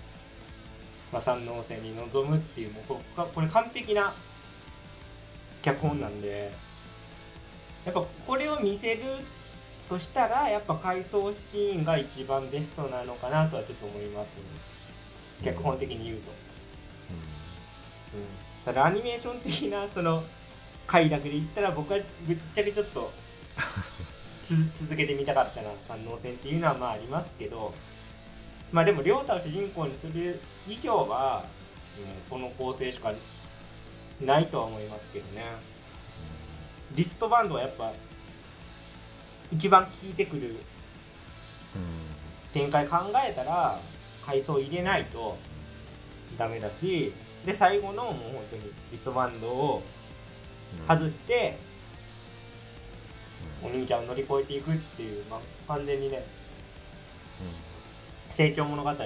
[1.12, 4.14] まあ、山王戦に臨むっていうもうこここれ完璧な
[5.62, 6.52] 脚本なんで
[7.84, 9.02] やっぱこれを見せる
[9.88, 14.42] としたらやっぱ回想シーンが一番ベストなのかなとはちょっと思いますね。
[15.42, 16.30] 脚本的に言うと、
[18.14, 18.24] うん、
[18.64, 20.22] ただアニメーション的なその
[20.86, 23.12] 快楽で言ったら僕はぶっちゃけちょっと
[24.44, 27.74] つ続けてみたかったな三能戦っていうのはまあありますけど。
[28.72, 31.44] まあでも亮太を主人公にする以上は、
[31.98, 33.12] うん、この構成しか
[34.20, 35.44] ないとは思いますけどね。
[36.92, 37.92] リストバンドはやっぱ
[39.52, 40.56] 一番効いてくる
[42.52, 43.78] 展開考えたら
[44.24, 45.36] 階層入れないと
[46.38, 47.12] ダメだし
[47.44, 49.82] で最後のもう本当にリストバンドを
[50.88, 51.58] 外して、
[53.62, 55.40] お兄ちゃんを乗り越えていくっていう、まあ、
[55.74, 56.24] 完全にね
[58.30, 58.96] 成長物語と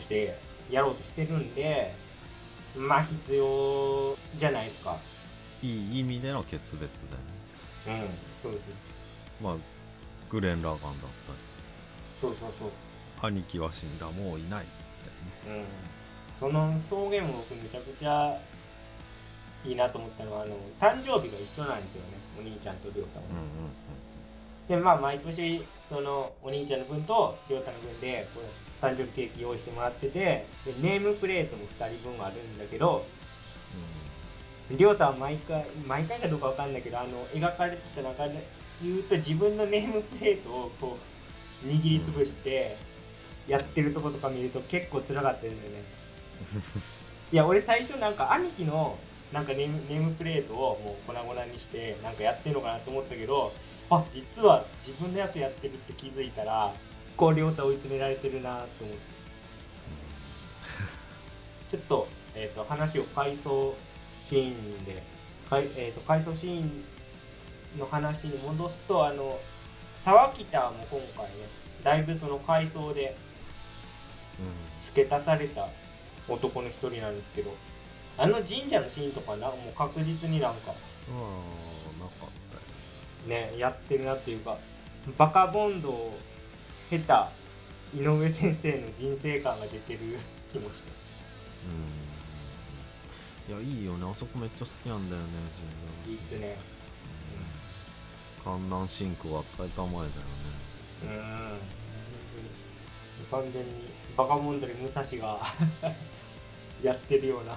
[0.00, 0.38] して
[0.70, 1.94] やろうとしてるんで
[2.76, 4.96] まあ必要じゃないですか。
[5.62, 7.02] いい意味での決別
[7.86, 8.04] だよね。
[8.04, 8.08] うん
[8.42, 8.62] そうです
[9.42, 9.56] まあ
[10.30, 11.38] グレン・ラガンだったり。
[12.20, 12.70] そうそうそう
[13.20, 15.64] 兄貴は死んだもういないみたいなうん。
[16.38, 18.38] その表現も僕めちゃくちゃ
[19.64, 22.20] いいなと思ったのはあの誕生日が一緒なんですよね。
[22.38, 23.26] お兄ちゃんと亮太も、
[24.68, 33.04] でまあ毎年そのお兄ちゃんの分と亮太の分でこう誕生日ケーキ用意してもらっててでネームプレートも2人分あるんだけど
[34.70, 38.46] 亮太は毎回毎回かどうかわかんないけどあの描かれてた中で
[38.82, 40.96] 言うと自分のネームプレートをこ
[41.64, 42.76] う握りつぶして
[43.46, 45.58] やってるとことか見ると結構辛かったんだよね。
[47.32, 48.98] いや俺最初なんか兄貴の
[49.32, 53.52] なんかネームネームプレートをもう粉々にしてなんかやってんのかなと思ったけど
[53.88, 56.72] あ実は自分のやつやってるって気づいたら
[57.16, 59.20] こう亮太追い詰められてるなと思って。
[61.70, 63.74] ちょっと,、えー、と話を回想
[64.20, 65.02] シーンで、
[65.48, 66.84] かいえー、と回想シーン
[67.78, 69.38] の話に戻すとあの
[70.04, 71.30] 沢北も今回ね
[71.84, 73.16] だいぶその回想で
[74.82, 75.68] 付け足された
[76.28, 77.54] 男の一人なんですけど
[78.18, 80.74] あの神社のシーンとかなもう確実になんか
[81.08, 83.40] うんなかったよ。
[83.50, 84.58] ねやってるなっていうか
[85.16, 86.18] バカボンドを
[86.90, 87.30] 経た
[87.94, 89.98] 井上先生の人生観が出てる
[90.52, 90.90] 気もして。
[93.48, 93.54] うん。
[93.54, 94.08] いやいいよね。
[94.08, 95.28] あそこめっちゃ好きなんだよね
[96.06, 96.56] いいっすね。
[98.44, 98.68] うん。
[98.68, 100.10] 観覧シンクを与えたまえだよね。
[101.02, 101.06] う
[103.26, 103.30] ん。
[103.30, 103.90] 完全に
[104.22, 105.40] バカモンドリ武蔵が
[106.82, 107.56] やってるような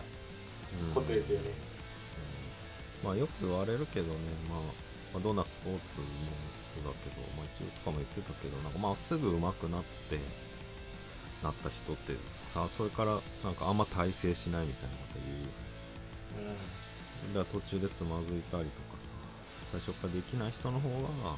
[0.87, 0.93] うん。
[0.93, 1.51] ことですよね。
[3.03, 4.13] まあよく言われるけどね、
[4.49, 4.59] まあ、
[5.13, 6.05] まあどんなスポーツも
[6.75, 10.17] そうだけど、まあ、一応とかも言ってたけどなんかまあすぐ上手くなって
[11.43, 12.15] なった人って
[12.49, 15.35] さそれからなんかあんま大成しないみたいなこと言
[17.33, 19.07] うだから途中でつまずいたりとかさ
[19.73, 21.35] 最初からできない人の方が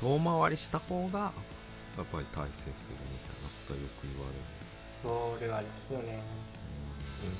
[0.00, 1.32] 遠回りした方が
[1.96, 4.42] やっぱり大成するみたいなことはよく言われる、
[5.02, 6.22] それはありますよね。
[7.24, 7.30] うん。
[7.30, 7.36] ちょ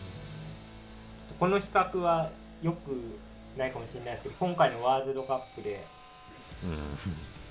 [1.27, 2.31] っとこの比較は
[2.63, 3.19] よく
[3.57, 5.85] ないかもしれないですけど今回のワールドカップで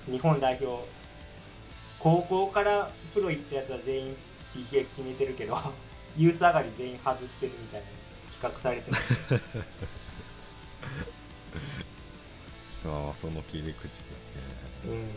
[0.06, 0.86] 日本代表
[1.98, 4.16] 高校からプロ行ったやつは全員
[4.54, 5.56] PK 決めてるけど
[6.16, 7.86] ユース上がり全員外してるみたいな
[8.30, 9.34] 比較されてます。
[12.86, 14.06] ああその切り口、ね、
[14.86, 15.10] うん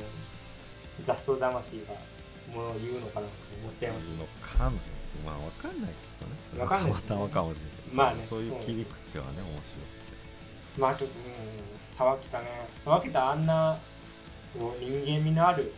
[1.06, 1.94] ザスト魂が
[2.56, 4.06] もう言うのかなと思っちゃいます。
[4.18, 4.72] のかな。
[5.26, 6.62] まあわかんないけどね。
[6.64, 6.92] わかんない。
[6.92, 7.72] たまたまかもしれない。
[7.94, 8.24] まあね。
[8.24, 9.72] そういう切り口はね面白くて。
[10.78, 12.48] まあちょっとうん沢北ね。
[12.84, 13.78] 沢北あんな
[14.58, 15.74] こう人間味のある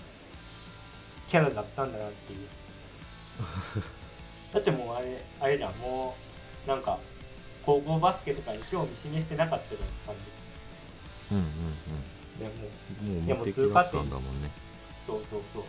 [1.27, 2.47] キャラだったんだなっていう。
[4.53, 5.73] だってもうあれあれじゃん。
[5.75, 6.15] も
[6.65, 6.99] うなんか
[7.65, 10.15] 高校バスケとかに興味示してなかったじゃん感
[11.31, 11.45] うんうん
[12.37, 12.51] じでも
[13.01, 14.51] うんもいうやもう無敵だったんだもんね
[15.07, 15.63] そうそうそう。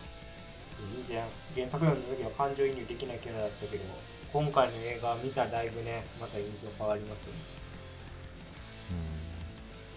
[1.07, 3.85] 全然原作読んだ時は感情移入できないキャラだったけど
[4.33, 7.39] 今回の映画見たらだいぶねまた印象変わりますよね。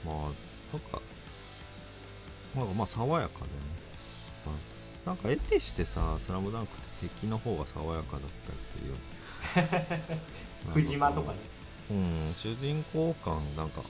[0.06, 0.12] うん。
[0.12, 0.23] まあ
[0.71, 1.02] なんか
[2.56, 3.58] まあまあ爽やかだよね、
[4.45, 10.19] まあ、なんか得てしてさ「スラムダンクって敵の方が爽やかだったりするよね。
[10.73, 11.38] 藤間とかね。
[11.91, 12.34] うん。
[12.36, 13.82] 主人公感なんか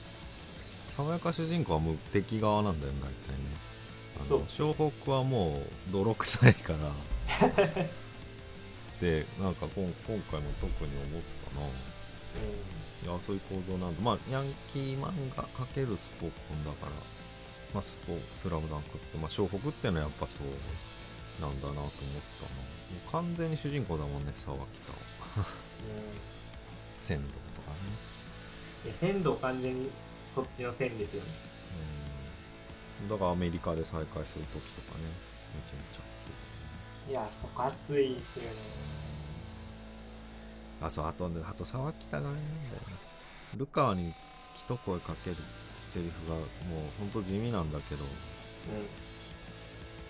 [0.88, 3.70] 爽やか主人公はもう敵側なんだよね大体ね。
[3.78, 3.79] あ
[4.28, 4.38] そう。
[4.40, 6.92] の湘北はもう泥臭いから。
[9.00, 11.22] でなんか今今回も特に思っ
[11.54, 11.66] たな。
[13.02, 14.00] いやそういう構造なんだ。
[14.02, 16.92] まあヤンキー漫画かけるスポコンだから
[17.72, 22.02] まあスポスラムダンクってまあ湘北ってのはやっぱそうなんだなと思ったな。
[22.90, 24.68] もう完全に主人公だもんね沢北は。
[25.38, 25.44] うん。
[27.00, 27.76] 仙道とかね。
[28.84, 29.88] で鮮度完全に
[30.34, 31.28] そっちの線ですよね。
[31.44, 31.49] うん
[33.08, 35.04] だからアメリカで再会する時とかね。
[35.54, 37.10] めちゃめちゃ熱い。
[37.10, 38.50] いやそこ熱いですよね。
[40.82, 42.96] あそうあとねあと沢北があれなんだよね。
[43.56, 44.14] ルカワに
[44.54, 45.36] 一声かける
[45.88, 46.46] セリフがもう
[46.98, 48.04] ほんと地味なんだけど。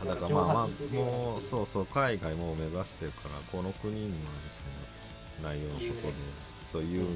[0.02, 4.20] あだからまあまあもうそうそう海外もう目指してるからこの国にもみ
[5.42, 6.14] たいな内容のことで
[6.66, 7.14] そう言うんだよね、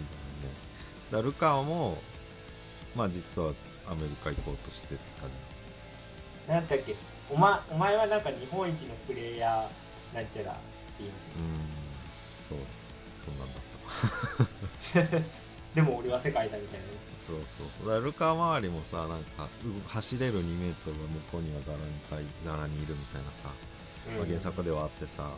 [1.11, 1.97] だからルカワも
[2.95, 3.55] まあ実は
[3.89, 4.99] アメリカ行こうとしてたじ
[6.49, 6.95] なんだっけ？
[7.31, 10.61] お,、ま、お前はなんか日本一のプレイヤーなんちゃらって
[10.99, 11.61] 言いまゃんうん。
[12.49, 12.59] そう。
[13.25, 15.19] そんなんだった。
[15.19, 15.25] す
[15.75, 16.93] でも俺は世界だみたいなね。
[17.27, 17.89] そうそうそう。
[17.89, 23.49] だルカ周りもさなんかう走れる2メートルが向こうにはざらにいっぱいざらにいるみたいなさ、
[24.17, 25.31] まあ、原作ではあってさ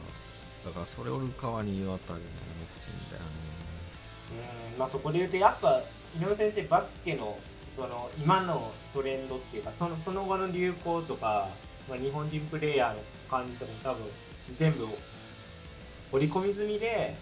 [0.64, 2.26] だからそれをルカワに言うあたりね
[2.58, 3.28] めっちゃいいんだよね。
[4.72, 4.78] うん。
[4.80, 5.80] まあそこで言うとやっぱ
[6.20, 7.38] 井上先生バスケの
[7.76, 11.48] その今のトレンドっていうかそのその後の流行とか、
[11.88, 14.06] まあ、日本人プレイヤーの感じとかも多分
[14.56, 14.86] 全部
[16.12, 17.16] 織り込み済みで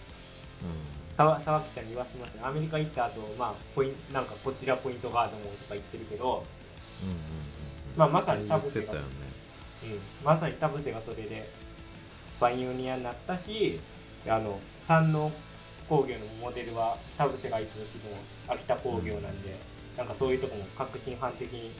[0.62, 6.44] う沢沢北に言わせますねアメリカ行った後、まあポインなんかこちらポイントガードもとか言ってるけど、んうんうんうん。
[7.96, 9.00] まあまさに言田臥がね。
[9.84, 11.50] うん、まさに田臥がそれで
[12.40, 13.80] パイオニアになったし
[14.26, 15.30] あの山王
[15.88, 18.16] 工業のモデルは田臥がいた時も
[18.48, 19.56] 秋田工業なんで、
[19.96, 21.72] なんかそういうとこも革新犯的に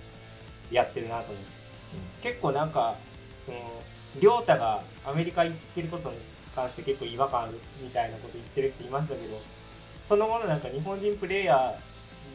[0.70, 1.44] やってるなと思っ
[2.22, 2.96] て、結構なんか
[3.46, 3.83] その
[4.20, 6.16] 亮太がアメリカ行ってることに
[6.55, 9.40] 関して結構違和感あるみたいなこと言ってる人いましたけど
[10.07, 11.74] その後のなんか日本人プレイヤ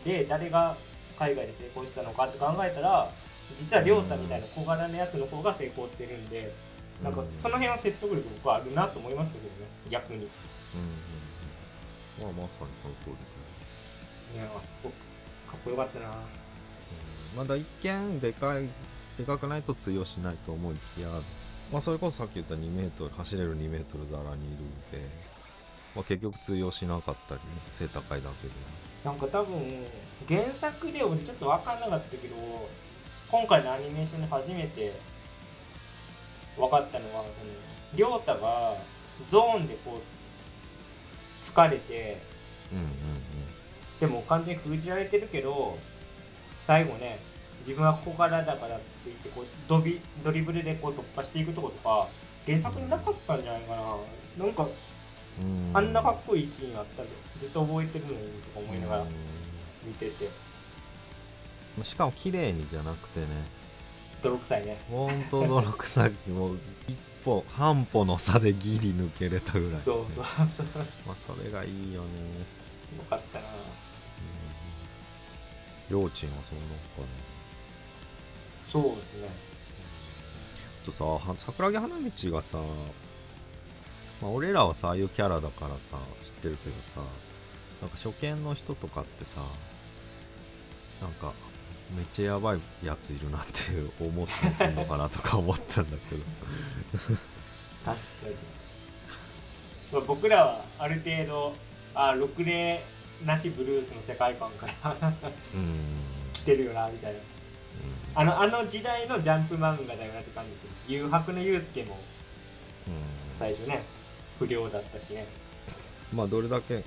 [0.03, 0.75] ーで誰が
[1.17, 3.11] 海外で成功したのかって考えたら
[3.59, 6.53] 実は亮太みたいな小柄なやつの方が成功してるんで、
[7.03, 9.51] なんかその辺は説得力僕はあるなと思いましたけどね
[9.89, 10.17] 逆に。
[10.17, 10.21] う
[12.21, 12.35] んうんうん。
[12.37, 13.13] まあまさにその通り
[14.35, 14.93] いやすごく
[15.49, 16.07] かっこよかったな。
[16.07, 16.09] う
[17.35, 17.37] ん。
[17.37, 18.69] まだ一見でかい
[19.17, 21.09] でかくないと通用しないと思いきや、
[21.71, 25.09] まあ、それこそさっき言った2メートル走れる2メートルざらにいるんで、
[25.95, 28.53] まあ、結局通用しなかったりね背高いだけで。
[29.03, 29.85] なんか多分
[30.27, 32.35] 原作で俺ちょっと分かんなかったけど
[33.29, 34.99] 今回のアニメーションで初めて
[36.57, 37.23] 分かったのは
[37.95, 38.75] 亮太が
[39.27, 42.21] ゾーンでこう疲れて
[42.71, 42.85] うんうん
[43.99, 45.77] でも完全に封じられてるけど
[46.65, 47.19] 最後ね
[47.61, 52.07] 自分は小柄だからって言ってこうドビドリブルでこう突破していくとことか
[52.45, 54.45] 原作になかったんじゃないかな。
[54.45, 54.67] なんか
[55.39, 55.71] うん。
[55.73, 57.09] あんなかっこいいシーンあったで。
[57.39, 58.17] ずっと覚えてるのに
[58.53, 59.09] とか思いながらうん。
[59.85, 60.29] 見てて
[61.83, 63.27] しかも綺麗にじゃなくてね。
[64.21, 64.77] 泥臭いね。
[64.89, 66.11] ほんと泥臭い。
[66.29, 70.21] もう一歩半歩の差でギリ抜けれたぐらい、そうそ
[70.63, 70.65] う
[71.05, 72.07] まあそれがいいよね。
[72.97, 73.45] よかったな。
[73.45, 73.88] うん
[75.89, 77.07] 幼稚園はそんな他ね。
[78.71, 79.29] そうですね。
[80.83, 82.57] あとさは桜木花道がさ、
[84.21, 87.01] まあ、俺らはさああいうキャラだからさ知ってるけどさ
[87.81, 89.41] なんか初見の人とかってさ
[91.01, 91.33] なんか
[91.95, 93.53] めっちゃやばいやついるなって
[93.99, 96.21] 思ったりするのかなとか思ったんだけど。
[97.85, 98.35] 確かに、
[99.91, 101.55] まあ、僕らはある程度
[101.95, 102.83] あ6例
[103.25, 105.13] なしブルースの世界観から
[105.53, 105.75] うん。
[106.33, 107.19] 来てるよなみたいな。
[108.15, 111.97] あのあの時代のジャンプ漫画だよなって感じです誘白の祐介も
[112.87, 112.93] うん。
[113.37, 113.83] 最初ね
[114.37, 115.27] 不良だったしね。
[116.13, 116.83] まあどれだけ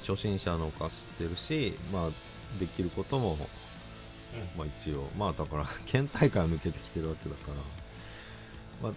[0.00, 2.10] 初心者のか知ってるしまあ
[2.58, 3.36] できることも
[4.56, 5.08] まあ一応。
[5.16, 7.54] まあだから県大会を抜けてきてるわけだから。
[8.82, 8.92] まあ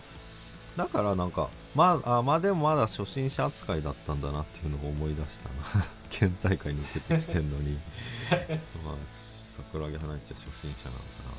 [0.78, 5.86] だからなんかまああまあでもまだ初心者扱いだったんだなっていうのを思い出したな。
[6.10, 7.80] 県大会抜けてきてんのに。
[8.84, 11.36] まあ桜木花道は初心者なのかなっ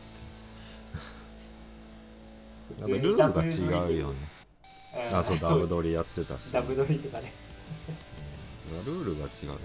[2.77, 2.83] て。
[2.83, 4.15] なんかルールが違うよね。
[4.15, 6.53] うんあそうダブドリやってたし。
[6.53, 7.33] ダブドリとかね。
[8.71, 8.85] うん。
[8.85, 9.59] ルールが違うね。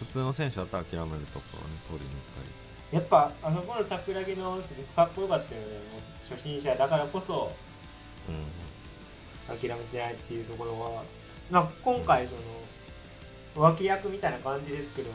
[0.00, 2.98] 普通の選手だったら諦めるところね取りに行ったり。
[2.98, 4.60] やっぱあの桜木の
[4.96, 5.66] かっこよかったよね。
[6.28, 7.52] 初心者だからこそ。
[8.28, 8.71] うん
[9.48, 11.02] 諦めてないっていうところは
[11.50, 12.32] なんか今回そ
[13.58, 15.10] の脇役みたいな感じですけど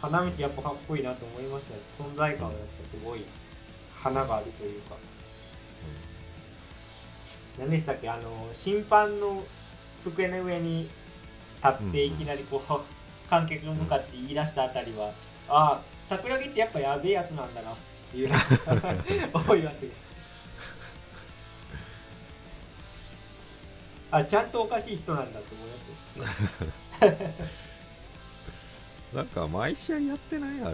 [0.00, 3.24] 花道やっぱかっこいいなと思いましたね存在感がやっぱすごい
[3.94, 4.96] 花があるというか。
[7.58, 8.08] 何でしたっけ？
[8.10, 9.42] あの審判の
[10.02, 10.90] 机の上に
[11.64, 15.12] 立っていきなりこう、観客に向かって言い出したあたりは、
[15.48, 17.76] ああ桜木ってやっぱやべえやつなんだなっ
[18.10, 18.38] ていうのを
[19.40, 19.92] 思いましたけど
[24.16, 25.68] あちゃんとおかしい人なんだと思い
[26.20, 27.44] ます
[29.12, 30.72] なんか毎試合やってないあ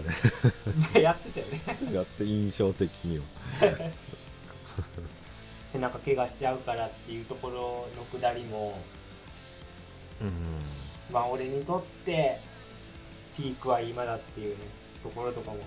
[0.93, 1.01] れ。
[1.01, 1.61] よ やってたよね。
[1.93, 3.23] やって印象的には。
[5.65, 8.79] 背中怪我しちゃうからっていうところのくだりも
[10.21, 10.31] うん。
[11.11, 12.39] まあ俺にとって
[13.37, 14.63] ピークは今だっていうね
[15.01, 15.57] ところとかも。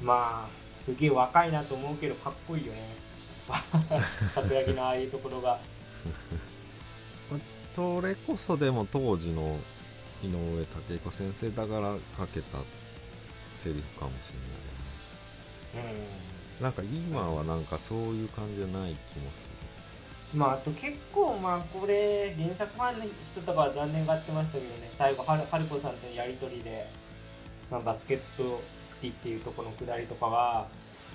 [0.00, 2.80] まあすげえ若いなと思うけどかっこいいよね。
[4.34, 5.60] 桜木のああいうところが
[7.68, 9.56] それこそでも当時の
[10.22, 12.58] 井上武彦先生だからかけた
[13.54, 14.32] セリフかもし
[15.74, 16.20] れないよね。
[16.60, 19.48] うなんか今はなんかそういう感じじゃない気もす
[20.34, 24.90] んまああと結構まあこれ原作ファンの人とかは残念がってましたけどね。
[24.98, 26.86] 最後はる春子さんとのやり取りで、
[27.70, 28.62] まあ、バスケット好
[29.00, 30.66] きっていうところのくだりとかは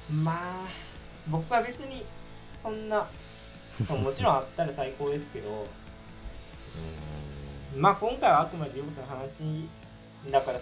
[0.10, 0.68] まあ
[1.28, 2.06] 僕は別に
[2.62, 3.08] そんな
[3.90, 5.50] もちろんあったら最高ですけど。
[5.50, 5.56] る
[7.78, 9.68] まあ今回はあくまで両方の話
[10.32, 10.60] だから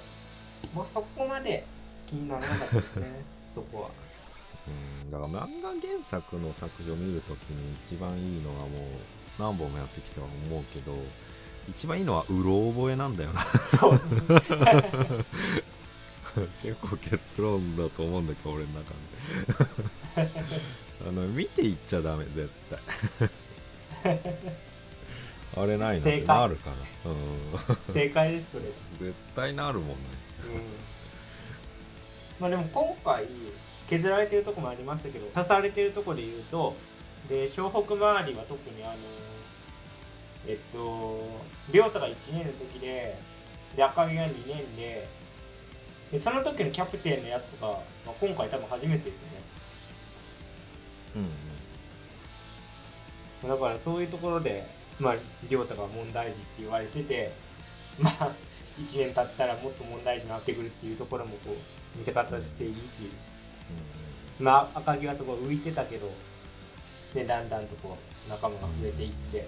[0.74, 1.64] もうそこまで
[2.08, 3.24] 気にならなかったですね。
[3.54, 3.92] そこは。
[4.68, 4.72] う
[5.06, 5.12] ん。
[5.12, 8.70] だから漫画原作の作品を見るときに一番いいのはもう
[9.38, 10.98] 何本もやってきては思うけど
[11.70, 13.42] 一番いいのはうろ覚えなんだよな。
[13.42, 14.00] そう。
[16.64, 18.92] 結構結論だと思うんだけど俺の中
[20.16, 20.28] で
[21.08, 22.80] あの見ていっちゃダメ絶対。
[25.56, 28.64] あれないなってなるから、うん、正解ですそれ。
[28.98, 29.96] 絶対なるもんね。
[30.46, 30.62] うん。
[32.40, 33.28] まあでも今回
[33.88, 36.76] 削られてるとこもありましたけど足されてるとこで言うと
[37.30, 38.96] で湘北周りは特にあの
[40.48, 41.22] えっと
[41.72, 43.18] 亮太が1年の時で
[43.76, 45.08] で赤木が2年で
[46.12, 49.33] でその時のキャプテンのやつとか、まあ、今回多分初めてですよね
[51.16, 51.30] うん
[53.50, 54.66] だからそういうところで
[55.00, 55.16] まあ
[55.50, 57.34] 亮太が問題児って言われてて
[58.00, 58.32] まあ
[58.80, 61.56] 1年経ったらもっと問題児になってくるっていうところもこ
[61.96, 63.12] う見せ方していいし
[64.40, 66.10] まあ赤木はすごい浮いてたけど
[67.14, 67.98] でだんだんとこ
[68.28, 69.48] う仲間が増えていって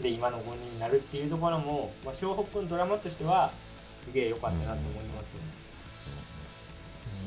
[0.00, 3.52] で今の5人になるっていうところも、まあ、湘北のドラマとしては
[4.02, 5.40] すげえ良かったなと思いますね、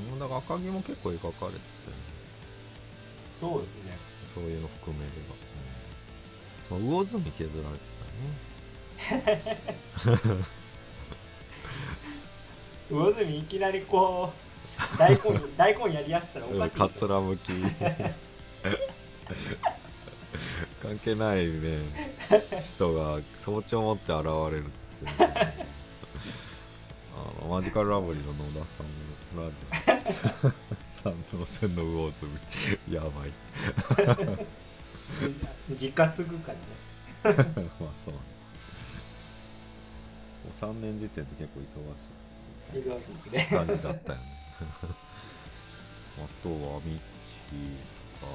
[0.07, 1.59] うん、うん、だから赤木も結構描かれてたよね
[3.43, 3.97] そうですね。
[4.33, 5.35] そういうの含めれば、
[6.77, 6.87] うん。
[6.87, 7.89] まあ、魚住削られて
[9.11, 10.39] たね。
[12.89, 15.19] 魚住いきなりこう大根
[15.57, 17.51] 大根やりやしたらおかしいかつらむき。
[20.81, 22.15] 関係ないね。
[22.61, 25.05] 人が早朝持って現れるっつって、
[27.13, 28.87] あのマジカルラブリーの野田さん
[29.35, 29.55] のラジ
[30.47, 30.62] オ
[31.03, 32.27] 三能線の魚住
[32.89, 33.33] やばい
[35.69, 36.53] 自家継ぐか
[37.23, 37.35] らね
[37.79, 38.19] まあそうも
[40.49, 41.65] う3年時点で結構忙
[41.97, 44.25] しい忙しいね感じだったよね
[46.17, 47.75] あとはミッチー
[48.19, 48.31] とか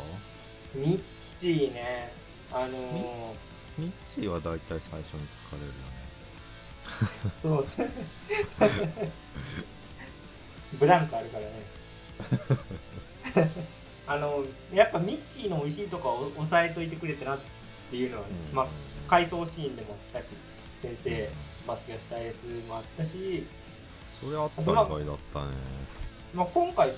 [0.74, 1.02] ミッ
[1.40, 2.12] チーね
[2.52, 3.34] あのー、
[3.78, 5.98] ミッチーは大体最初に疲れるよね
[7.42, 7.90] そうっすね
[10.78, 11.77] ブランクあるからね
[14.06, 17.38] あのやっぱミッチーの美味しいとこを押さえといてくれたなっ
[17.90, 18.54] ていうのはね、うん。
[18.54, 18.66] まあ
[19.06, 20.28] 回想シーンでもあったし
[20.82, 21.30] 先生
[21.66, 23.46] バスケをしたエースもあったし、
[24.12, 25.52] それあったら意外だったね。
[26.34, 26.96] まあ、今回ちょっ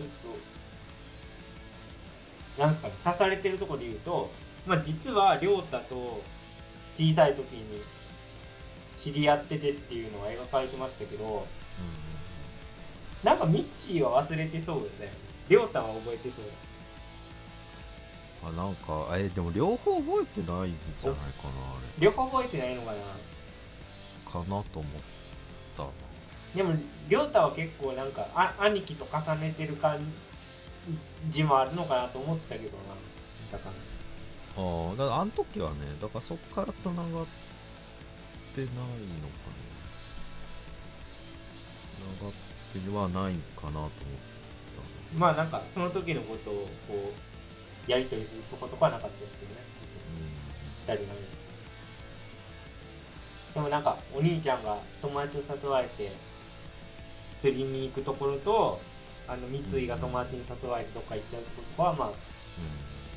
[2.57, 4.31] となんですかね足されてるところで言うと、
[4.67, 6.23] まあ、実は亮太と
[6.95, 7.83] 小さい時に
[8.97, 11.47] 知り合っててっていうのは描かれてましたけど
[13.23, 15.13] なんかミッチーは忘れてそうよね。
[15.49, 16.45] 亮太は覚えてそう。
[18.43, 22.97] あなんかえでも両方覚えてないんじゃないかなあ両方覚えてないのかな。
[22.97, 23.03] れ
[24.31, 24.83] かなと思っ
[25.77, 25.87] た
[26.57, 26.75] でも
[27.09, 30.01] 亮太は結構なんかあ兄貴と重ねてる感
[31.31, 32.95] じもあるのかなと思ったけどな。
[33.53, 33.71] だか
[34.57, 37.27] らああだからあの時はねだからそっからつながってないのか
[38.57, 38.67] な。
[41.97, 42.50] つながって
[42.91, 43.91] はないかなと思っ
[45.17, 47.13] まあなんかその時のことをこ
[47.89, 49.61] うやり取りするとことかはなかったですけどね。
[50.87, 51.21] た二人の間
[53.55, 56.13] でもなんかお兄ちゃんが友達を誘われて
[57.41, 58.81] 釣りに行くところと
[59.27, 62.15] あの三井が友達に誘われてどっか行っちゃうところとかはまあうん。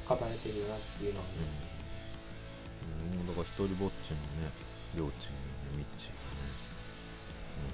[0.06, 1.32] 重ねてるよなっていうのはね、
[3.14, 4.52] うん、うん、だから一人ぼっちのね
[4.96, 5.32] りょうちん。
[5.32, 6.50] のねミッチーがね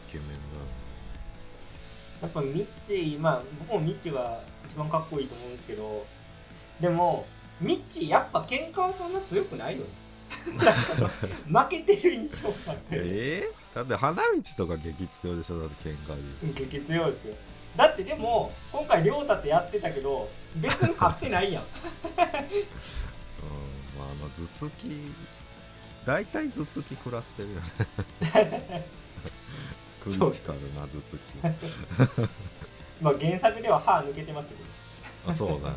[0.07, 0.88] イケメンだよね
[2.21, 6.05] やっぱミッチーまあ僕もミッチーが一番かっこいいと思うんですけど
[6.81, 7.25] でも
[7.61, 9.85] ミッチーやっぱ喧嘩はそんな強くないよ
[10.29, 12.83] 負けてる印象があって。
[12.91, 15.59] えー、だって花道とか激強でしょ？
[15.59, 17.35] だって喧嘩で激強いですよ。
[17.75, 21.63] だってでも今回亮太ってやってたけど別に勝ってないやん。
[21.63, 21.69] うん
[22.15, 22.27] まあ
[24.11, 25.11] あの頭突き
[26.05, 28.85] 大体頭突き食らってるよね
[30.03, 31.21] クリティカルな頭突き
[33.01, 34.61] まあ原作では歯抜けてますけど
[35.27, 35.65] あそうだよね。
[35.65, 35.73] もう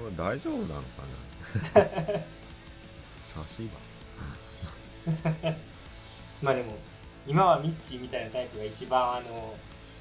[0.00, 1.02] ボロボロ大丈夫なのか
[1.80, 2.20] な。
[3.24, 3.68] 差し
[6.42, 6.76] まあでも
[7.26, 9.54] 今はミッチーみたいなタイプが一番あの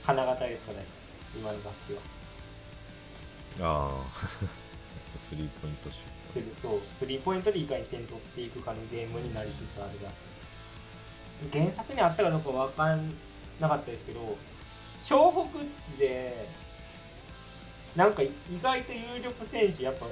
[0.03, 0.85] 花形ですからね。
[1.35, 2.01] 今のバスケは。
[3.57, 10.15] 歯あ あスリーポイントシュするとスリーポイントでいかに点取っていくかのゲームになりつつあるらしい
[11.51, 13.13] 原作にあったかどうかわかん
[13.59, 14.37] なかったですけど
[15.01, 16.47] 湘北で
[17.95, 18.31] なんか意
[18.61, 20.07] 外と有力選手やっぱ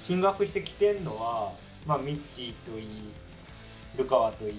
[0.00, 1.52] 進学してきてんのは
[1.86, 2.86] まあミッチーといい
[3.96, 4.54] ルカワといい。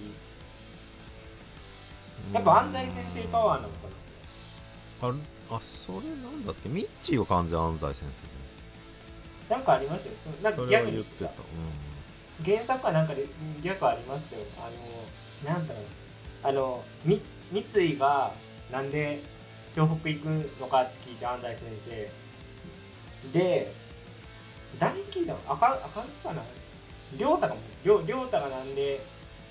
[2.33, 3.87] トやっぱ安西先生パワーなのか
[5.07, 5.09] な。
[5.09, 6.69] ああそれなんだっけ？
[6.69, 7.93] ミッチーは完全安西先
[9.49, 10.11] なんかありますよ。
[10.43, 11.31] なんか生それは逆に言ってた、
[12.45, 13.25] 原作はなんかでう
[13.59, 14.69] ん逆ありましたよあ
[15.47, 15.83] のなんだろう
[16.43, 17.21] あのみ
[17.51, 18.33] 三井が
[18.71, 19.21] なんで
[19.75, 20.25] 湘北行く
[20.59, 23.37] のかって聞いて安西先生。
[23.39, 23.73] で
[24.79, 25.39] 誰に聞いたの？
[25.47, 26.41] あかあかんかな。
[27.17, 29.01] 亮太かも亮亮太がなんで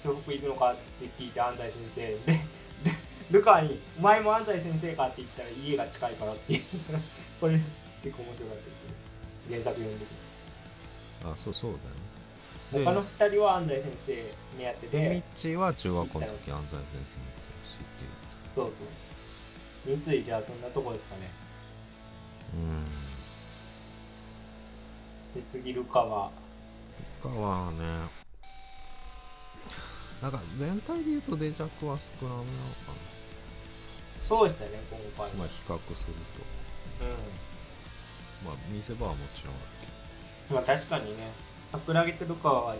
[0.04, 1.62] 湘北行くのかって聞いて安西
[1.94, 2.32] 先生。
[2.32, 2.40] で
[3.30, 6.62] ルルカに「お前も安西先生か?」って言ったら家が近いからっていう。
[7.40, 7.60] これ
[8.02, 8.94] 結構面白かったですね。
[9.50, 10.12] 原作読んでて、
[11.24, 11.82] あそうそうだね。
[12.70, 14.12] 他の二人は安西先生
[14.58, 15.08] 目当てで。
[15.08, 18.10] でチーは中学校の時安西先生に行ってほしいっていう。
[18.54, 19.96] そうそう。
[20.04, 21.30] 三井じゃあそんなとこですかね。
[22.54, 22.84] うん。
[25.40, 26.30] で次ルカは。
[27.22, 27.78] 他はね
[30.22, 32.92] なんか全体で言うとデジャクは少なめなのか
[34.26, 35.30] そうでしたね今回。
[35.32, 36.58] なまあ比較すると。
[38.44, 39.88] まあ見せ場はもちろんあるけ
[40.50, 42.76] うんまあ確かにね桜木とルカは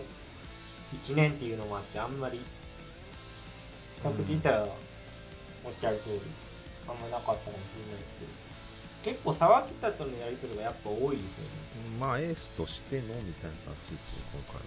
[1.03, 2.45] 1年っていうのもあってあんまり比
[4.03, 6.21] 較的言ったらおっしゃる通り
[6.89, 8.49] あんまなかったかもしれないですけど。
[9.05, 11.51] 結構沢北とのやり取りがやっぱ多いですよね。
[12.01, 14.63] どまあエースとしてのみたいな立ち位置で今回は。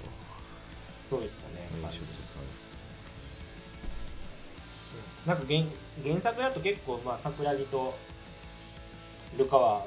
[1.10, 1.68] そうですかね。
[1.76, 2.72] 演出されて
[5.26, 5.66] なんか原
[6.04, 7.94] 原作だと結構まあ桜木と
[9.38, 9.86] ルカワは、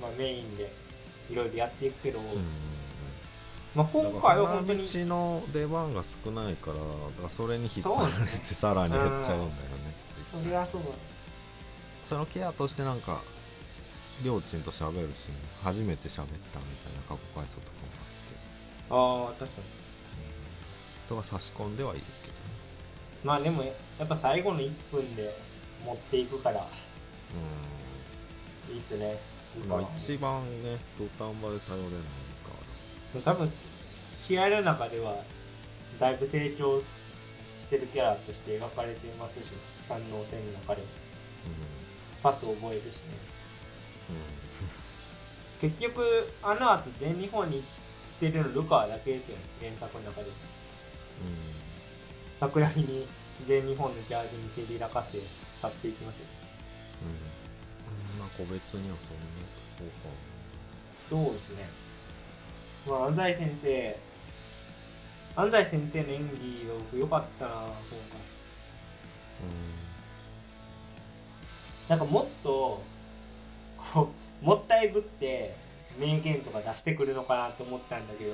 [0.00, 0.72] まあ、メインで
[1.30, 2.26] いろいろやっていくけど、うん
[3.76, 6.70] まあ、今回は本当に道の出番が少ないか
[7.22, 9.46] らそれに引っ張られてさらに減っちゃうんだよね。
[10.24, 10.82] それはそう
[12.02, 13.20] そのケアとしてなんか
[14.24, 15.28] りょーちんと喋るし
[15.62, 17.72] 初めて喋ったみたいな過去回想とか
[18.88, 19.36] もあって。
[19.38, 19.66] ああ確かに。
[21.06, 22.32] とか差し込んではいるけど。
[22.32, 22.38] ね
[23.24, 23.72] まあでもや
[24.04, 25.36] っぱ最後の1分で
[25.84, 26.66] 持っていくから。
[28.70, 29.18] いいっすね。
[29.98, 32.25] 一番ね土壇場で頼れないか
[33.22, 33.52] 多分
[34.14, 35.16] 試合の中では
[36.00, 36.80] だいぶ成長
[37.58, 39.52] してるキャラとして描かれていますし
[39.88, 40.88] 三能戦の中でも
[42.22, 42.92] らパスを覚えるしね。
[44.10, 44.36] うん
[45.60, 50.26] 結局あの後全日本に行ってるのルカワだけですよね原作の中で。
[50.26, 50.32] うん。
[52.38, 53.06] 桜木に
[53.46, 55.22] 全日本のジャージにせりらかして
[55.62, 56.24] 去っていきますよ。
[57.00, 59.24] うん、うん、まあ個別にはそんな
[59.78, 60.36] そうか。
[61.08, 61.85] そうですね
[62.86, 63.98] まあ安西先生
[65.36, 67.64] 安西先生の演技が僕良かったな今
[68.10, 68.26] 回
[71.88, 72.82] なんかもっと
[73.76, 74.10] こ
[74.42, 75.54] うもったいぶって
[75.98, 78.32] 名言とか出してくるのかなと思ったんだけど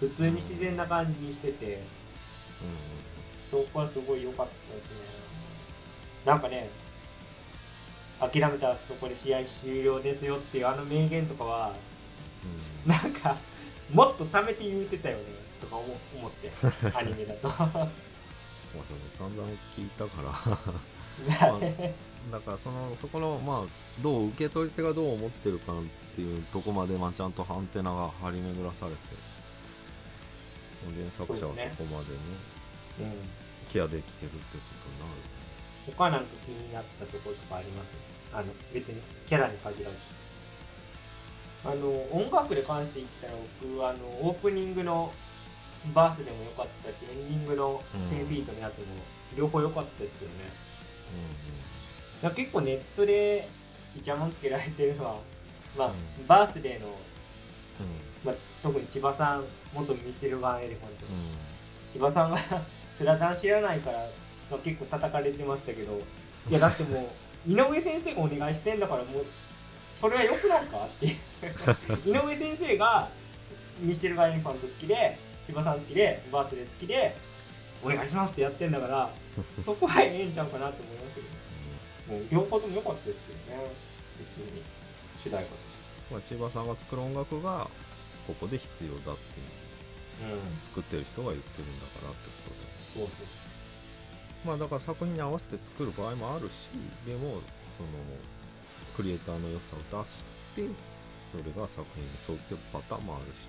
[0.00, 1.82] 普通に自然な感じにしてて
[2.62, 2.98] うん。
[3.50, 4.90] そこはすごい良かったですね。
[6.24, 6.68] なんかね
[8.20, 11.72] 諦めたらそこで試合終了ですよっていうあの名言とかは
[12.84, 12.90] うん。
[12.90, 13.36] なんか
[13.92, 15.24] もっと貯めて言うてたよね
[15.60, 15.86] とか思
[16.16, 16.50] 思って
[16.96, 17.48] アニメだと。
[17.48, 17.90] まあでも
[19.10, 20.32] 散々聞いたから。
[22.30, 25.76] だからそのそこのまあどう受け取り手がどう思ってるかっ
[26.14, 28.98] ていうとこまで、まあ、ちゃんとアンテナが張り巡らされて
[30.94, 32.18] 原作者はそこまでね
[33.00, 33.12] うん
[33.68, 35.94] ケアできてるってことになる。
[35.96, 37.86] 他なんか気になったところとかあります？
[38.32, 39.96] あの別にキャラに限らず
[41.64, 45.12] あの音楽で関して言ったら僕あのオープニングの
[45.94, 48.84] バースでも良かったしエンディングの10フィートのやつも
[49.36, 50.36] 両方良かったですけどね、
[52.22, 53.48] なんか結構ネットで
[53.96, 55.16] イチャモンつけられてるのは
[55.76, 56.94] まあ、うんバースデーの、うん。
[58.24, 61.92] まあ、特に千葉さん元ミシェルガン・エレファントうん。
[61.92, 62.38] 千葉さんが
[62.92, 63.98] スラダン知らないから、
[64.50, 66.00] まあ、結構叩かれてましたけど。
[66.48, 67.10] いやだっても
[67.46, 69.26] う井上先生がお願いしてんだからもう
[70.00, 71.16] それはよくないかっていう。
[72.06, 73.08] 井上先生が
[73.80, 77.16] ミシェルガン・エレファント好きで千葉さん好きでバースデー好きで
[77.82, 79.10] お願いしますってやってんだから
[79.64, 81.26] そこはええんちゃうかなと思いますけど
[82.08, 83.70] もう両方とも良かったですけどね。
[84.18, 84.62] 別に。
[85.22, 85.62] 主題歌とし
[86.08, 86.14] て。
[86.14, 87.68] まあ、千葉さんが作る音楽が
[88.26, 89.42] ここで必要だってい
[90.30, 90.34] う。
[90.34, 90.62] うん。
[90.62, 92.50] 作ってる人が言ってるんだからってこ
[92.94, 93.06] とで。
[93.06, 93.38] そうそう
[94.44, 96.70] まあだから作品に合わせて作る場合もあるし
[97.04, 97.42] でも
[97.76, 97.88] その
[98.98, 100.24] クリエイターの良さを出し
[100.56, 100.66] て
[101.30, 103.46] それが作品に沿ってるパターンもあるし。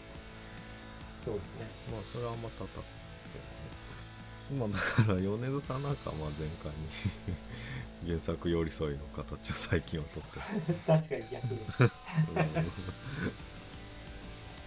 [1.26, 1.66] そうですね。
[1.92, 2.74] まあそれはあんま叩く
[3.34, 3.42] け
[4.54, 4.62] どね。
[4.62, 6.86] まあだから米津さんなんかはまあ前回に
[8.06, 10.80] 原作寄り添いの形を最近は取ってる。
[10.86, 11.60] 確かに逆に。
[11.60, 11.88] うん。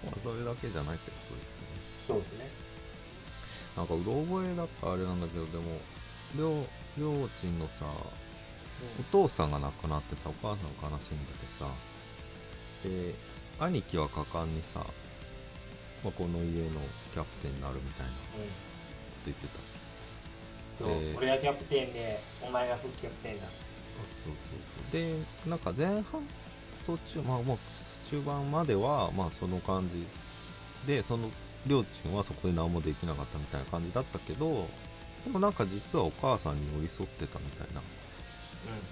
[0.02, 1.76] まあそれだけじゃないってことですよね。
[2.08, 2.50] そうですね。
[3.76, 5.78] なんかうろ覚えだったあれなんだけどでも
[6.96, 7.86] りょうちんのさ
[9.00, 11.66] お父さんが亡くなってさお母さん悲しんでてさ
[12.84, 13.14] で
[13.60, 14.80] 兄貴は果敢にさ、
[16.02, 16.80] まあ、この家の
[17.12, 18.48] キャプテンになるみたいなことうん
[19.24, 19.58] 言ってた。
[20.78, 23.46] そう、えー俺はキャプテンでお前が副キャプテンだ。
[23.46, 23.48] あ
[24.06, 24.92] そうそうそう。
[24.92, 25.16] で
[25.46, 26.26] なんか前半
[26.84, 27.58] 途中まあもう
[28.10, 30.04] 終盤まではまあその感じ
[30.86, 31.30] でその
[31.66, 34.66] りょうちんはそこで何もできなかったみたいな感じだったけど
[35.24, 37.84] でもなんか実はお母さんに寄り添ってたみたいなうん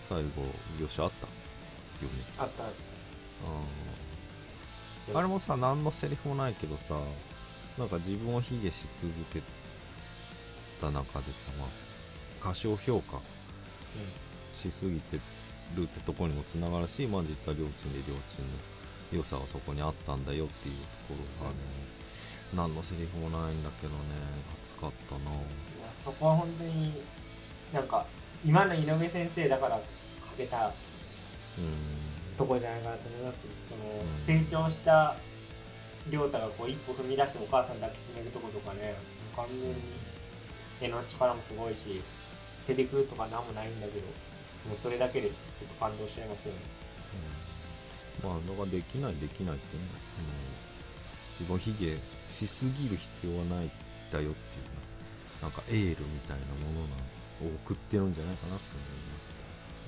[0.08, 0.28] 最後
[0.78, 1.26] 描写あった？
[1.26, 2.24] よね。
[2.38, 2.64] あった。
[2.64, 2.66] う
[5.14, 5.16] ん。
[5.16, 6.94] あれもさ何のセリフもないけどさ
[7.78, 9.42] なんか自分を卑下し続け
[10.80, 11.68] た中でさまあ
[12.40, 13.20] 過小評価
[14.54, 15.18] しすぎて
[15.76, 18.22] るってところにもつながるし、まあ、実は両親で両親の
[19.12, 21.56] 良さはそこにあったんだよっていうところがね、
[22.54, 23.98] 何のセリフもないんだけどね
[24.62, 25.20] 熱かったな。
[26.04, 27.02] そこは本当に
[27.72, 28.06] なんか
[28.44, 29.82] 今の井上先生だからか
[30.36, 30.72] けた
[31.58, 32.00] うん。
[32.36, 34.24] ところじゃないかなと思いますけどその、うん。
[34.24, 35.16] 成長した
[36.08, 38.94] 亮太がこう一歩踏み出してお母さん抱きしめるとことかね
[39.36, 39.74] 完全に
[40.80, 42.02] 絵の力もすごいし
[42.54, 44.06] セリフとか何もないんだけど
[44.68, 45.34] もうそれだけでちょ
[45.66, 46.60] っと感動しちゃいますよね。
[48.24, 48.30] うん。
[48.30, 49.84] まあだからできないできないってね、
[51.40, 51.96] うん、自分を卑下
[52.32, 53.70] しすぎる必要はないん
[54.10, 54.64] だよっていう
[55.42, 57.19] ななんかエールみたいなものなを
[57.64, 59.24] 送ってるんじゃないかなって思いまし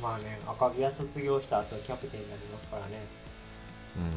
[0.01, 0.03] た。
[0.03, 2.99] まあね赤城は卒業した後はキャプテンになりますからね。
[3.97, 4.11] うん。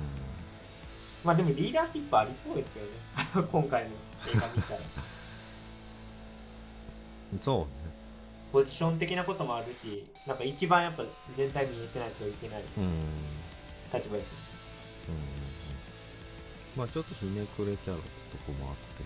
[1.23, 2.91] まあでもリーダーシップありそうですけどね。
[3.51, 3.91] 今回の映
[4.39, 4.79] 画見たら。
[7.41, 7.65] そうね。
[8.51, 11.03] ポジション的なこともあるしなんか一番やっぱ
[11.35, 12.83] 全体見えてないといけないうん。
[12.83, 12.89] うん
[13.93, 14.37] 立場ですよ
[16.75, 18.07] まあちょっとひねくれキャラって
[18.37, 19.03] とこもあって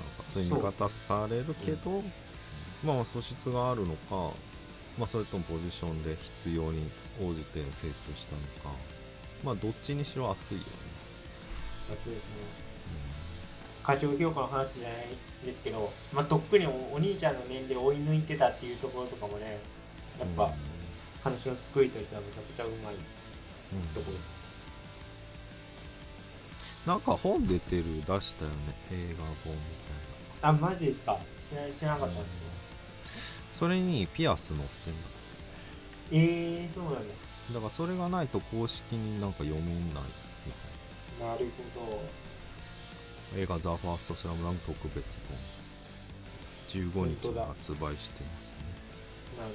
[0.00, 2.02] なんかそういう見方されるけど、まあ
[2.84, 4.34] まあ素質があるのか
[4.98, 6.90] まあそれともポジションで必要に
[7.22, 8.40] 応じて成長したの
[8.72, 8.76] か
[9.44, 10.68] まあどっちにしろ熱いよね、
[11.92, 12.22] 熱いですね。
[13.82, 15.08] 過小評価の話じゃない
[15.44, 19.58] ですけど、まあ、とっくにおお兄ちゃんの年齢を追い抜いてたっていうところとかもね
[20.20, 20.52] やっうんぱ
[21.24, 22.98] 話の作りとしてはめちゃくちゃうまいう
[23.76, 23.82] ん。
[23.94, 24.42] ところです。
[26.86, 28.56] なんか本出てる出したよね
[28.90, 29.54] 映画本みたい
[30.42, 30.48] な。
[30.48, 31.18] あマジですか？
[31.40, 32.26] 知ら知らなかったんです
[33.62, 35.00] それにピアス乗ってんだ。
[36.10, 36.98] けどえー、そうなんだ
[37.54, 39.92] だからそれがないと公式になんか読めないみ
[41.20, 41.36] たいな。
[41.38, 41.46] る
[41.76, 41.96] ほど。
[43.36, 46.82] な映画「ザ・ファーストスラムダンク特別本。
[46.82, 48.64] 15日に発売してますね。
[49.38, 49.54] なる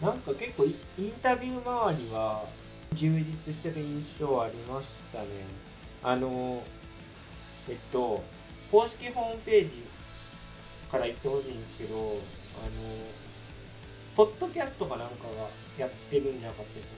[0.00, 0.10] ほど。
[0.10, 2.44] なんか結構イインタビュー周りは
[2.94, 3.16] 充
[3.46, 5.28] 実してる印象ありましたね。
[6.02, 6.64] あの
[7.68, 8.24] えっと
[8.72, 9.93] 公式ホームページ
[10.94, 12.14] から言ってほしいんですけどあの
[14.14, 16.94] ポッドキャストかなんかがやってるんじゃなかったでした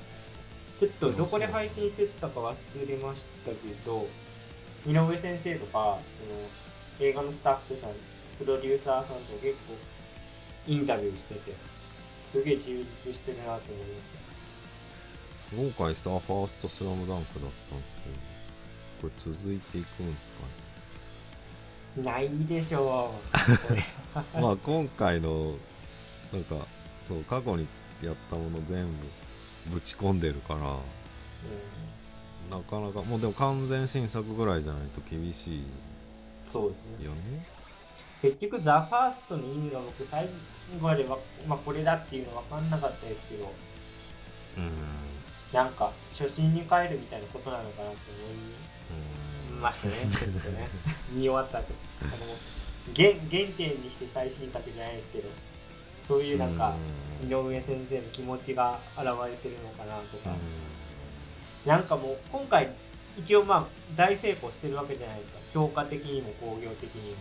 [0.80, 2.54] ちょっとどこで配信してたか忘
[2.88, 4.06] れましたけど
[4.86, 7.90] 井上先生とかその映画のスタッフさん
[8.38, 9.74] プロデューサーさんと結構
[10.66, 11.54] インタビューしてて
[12.30, 14.02] すげえ充実してるなと思いま
[15.72, 18.16] し今回スターファーストスラムダンクだったんですけど
[19.00, 20.48] これ続いていくんですかね？
[20.60, 20.65] た
[21.96, 24.16] ないでしょう。
[24.40, 25.54] まあ今回の
[26.32, 26.66] なんか
[27.02, 27.66] そう過去に
[28.02, 28.86] やったもの全
[29.66, 32.50] 部ぶち込んでるからうん。
[32.50, 35.64] なかなかもうでも完全新作ぐらいじゃないと厳しい
[36.50, 37.06] そうですね。
[37.06, 37.46] よね
[38.22, 40.30] 結局ザ・ファーストの意味が僕最後
[40.80, 43.52] までわ、まあ、これだっていうの分かんなかったですけど
[44.58, 44.70] うん。
[45.52, 47.96] なんか初心に帰るみたいなことなのかなと思うんい
[49.56, 50.68] ましたねちょっとね。
[51.12, 52.10] 見終わった後あの
[52.94, 55.28] 原原点にして最新作じゃないですけど
[56.06, 56.74] そういうなんか
[57.22, 57.28] うん。
[57.28, 61.70] 井上先生の気持ちが現れてるのかなとか、うん。
[61.70, 62.70] なんかもう今回
[63.18, 65.38] 一応まあ大成功してるわけじゃないですか。
[65.52, 67.16] 評価的にも興行的にも。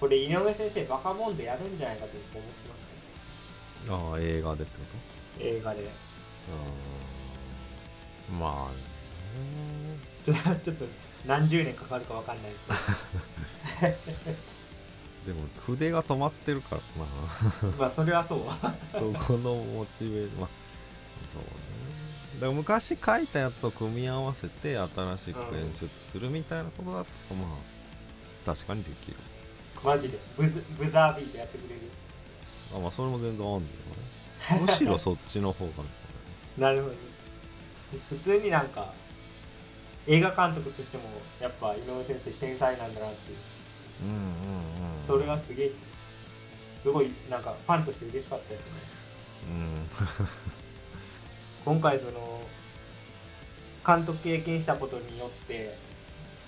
[0.00, 2.38] これ井上先生バカモンでやるんじゃないかと思って
[2.68, 2.86] ます
[3.84, 4.84] けうんうんああ映画でってこ
[5.38, 5.82] ど映画で。
[5.82, 5.88] と
[8.30, 8.38] うん。
[8.38, 8.95] まあね
[10.24, 10.84] ちょちょっと
[11.26, 12.68] 何十年かかるかわかんないです。
[15.26, 18.44] でも筆が止まってるからけどまあそれはそう。
[18.46, 20.48] なそこのモチベまあ
[21.32, 21.48] そうね。
[22.34, 27.56] だから昔書いたやつを組み合わせて新しく演出するみたいなことだったらまあ
[28.46, 29.16] 確かにできる。
[29.82, 31.80] マジでブズブザービートやってくれる。
[32.74, 34.66] あまあそれも全然あんだよな。
[34.66, 35.72] むしろそっちの方が。
[36.56, 36.94] なるほど。
[38.08, 38.92] 普通になんか
[40.06, 41.04] 映画監督としても
[41.40, 43.38] やっぱ井上先生天才なんだなっていう。
[44.02, 45.06] うんうんうん。
[45.06, 45.72] それはすげえ
[46.80, 48.66] すごいなんかファンとして嬉しかったですね。
[49.48, 49.88] うん。
[51.64, 52.42] 今回その
[53.84, 55.76] 監督経験したことによって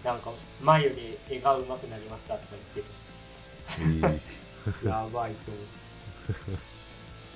[0.04, 0.30] なんか
[0.62, 4.08] 前より絵が上手くなりましたとか言って。
[4.08, 4.86] いい。
[4.86, 6.58] やばいと思う。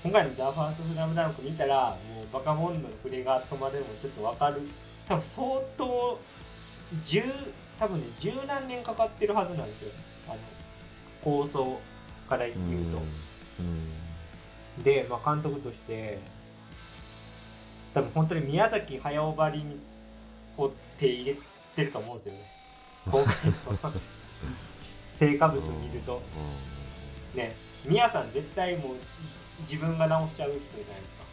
[0.03, 4.61] 今回の「ザ・ファースト・スラムダンク見たらもうバカモンドの筆が止まるのもちょっとわかる
[5.13, 6.19] 多分相当
[7.05, 7.23] 十
[7.79, 9.93] 多分ね十何年かかってるはずなんですよ。
[10.29, 10.39] あの
[11.23, 11.79] 構想
[12.29, 12.57] から言う
[12.93, 13.03] と、
[13.61, 13.63] う
[14.81, 14.83] ん。
[14.83, 16.19] で、まあ、監督として
[17.93, 19.79] 多分本当に宮崎駿ばりに
[20.57, 21.37] こう手入れ
[21.77, 22.53] てると思うんですよね。
[23.11, 24.01] 今回の
[25.19, 26.23] 成果物を見ると。
[27.35, 27.55] ね
[27.85, 28.97] 宮さん絶対もう
[29.67, 31.25] じ自分が直しちゃう人じゃないですか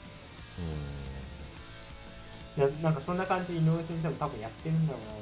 [2.59, 5.21] ななんかそんな感じで井上先生も多分やってるんだろうなと思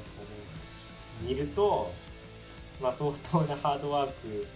[1.24, 1.28] う。
[1.28, 1.92] 見ると
[2.80, 4.46] まあ相当なハードワーク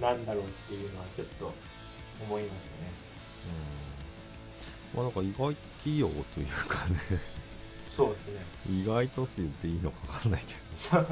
[0.00, 1.52] なんだろうっていうのはちょっと
[2.22, 2.92] 思いましたね。
[4.94, 4.98] うん。
[4.98, 6.98] まあなんか意外と器用というかね。
[7.90, 8.40] そうですね。
[8.70, 11.06] 意外とって言っていいのか分かんないけど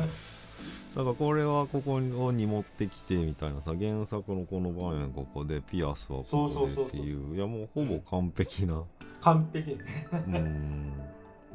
[0.95, 7.37] なんかこれはここに持ってきてみたいなさ原作のこの場面ここでピアスはここでっていう。
[7.37, 8.83] いやもうほぼ完璧な。
[9.21, 9.79] 完璧ね。
[10.13, 10.93] うん。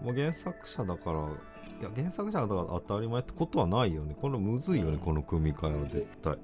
[0.06, 4.16] まあ原作者だからいや原作者だから当たり前ってことはないよね。
[4.22, 5.00] これむずいよね、うん。
[5.00, 6.34] この組み替えは絶対。
[6.34, 6.40] うん。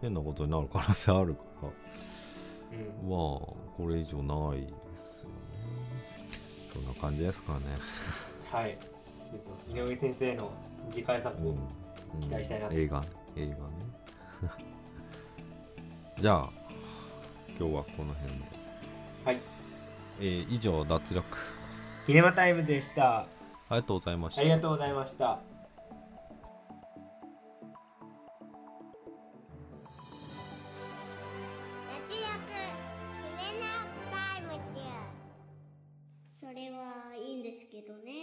[0.00, 1.68] 変なことになる可能性あるから。
[2.78, 3.08] うん。
[3.08, 3.18] まあ
[3.76, 5.36] これ以上ないですよね。
[6.72, 7.60] そんな感じですかね。
[8.50, 8.76] はい
[9.72, 10.52] 井上先生の
[10.90, 11.56] 次回作を
[12.20, 12.74] 期待したいなと。
[12.74, 13.02] 映画。
[13.36, 13.56] 映画ね。
[16.20, 16.50] じゃあ
[17.58, 18.44] 今日はこの辺で。
[19.24, 19.40] はい。
[20.20, 21.38] えー以上脱力
[22.06, 23.20] キネマタイムでした。
[23.20, 23.26] あ
[23.70, 24.40] りがとうございました。
[24.42, 25.38] ありがとうございました。
[31.88, 32.36] 脱力
[33.40, 33.66] 決めな
[34.10, 34.82] タイム中。
[36.30, 38.21] それはいいんですけどね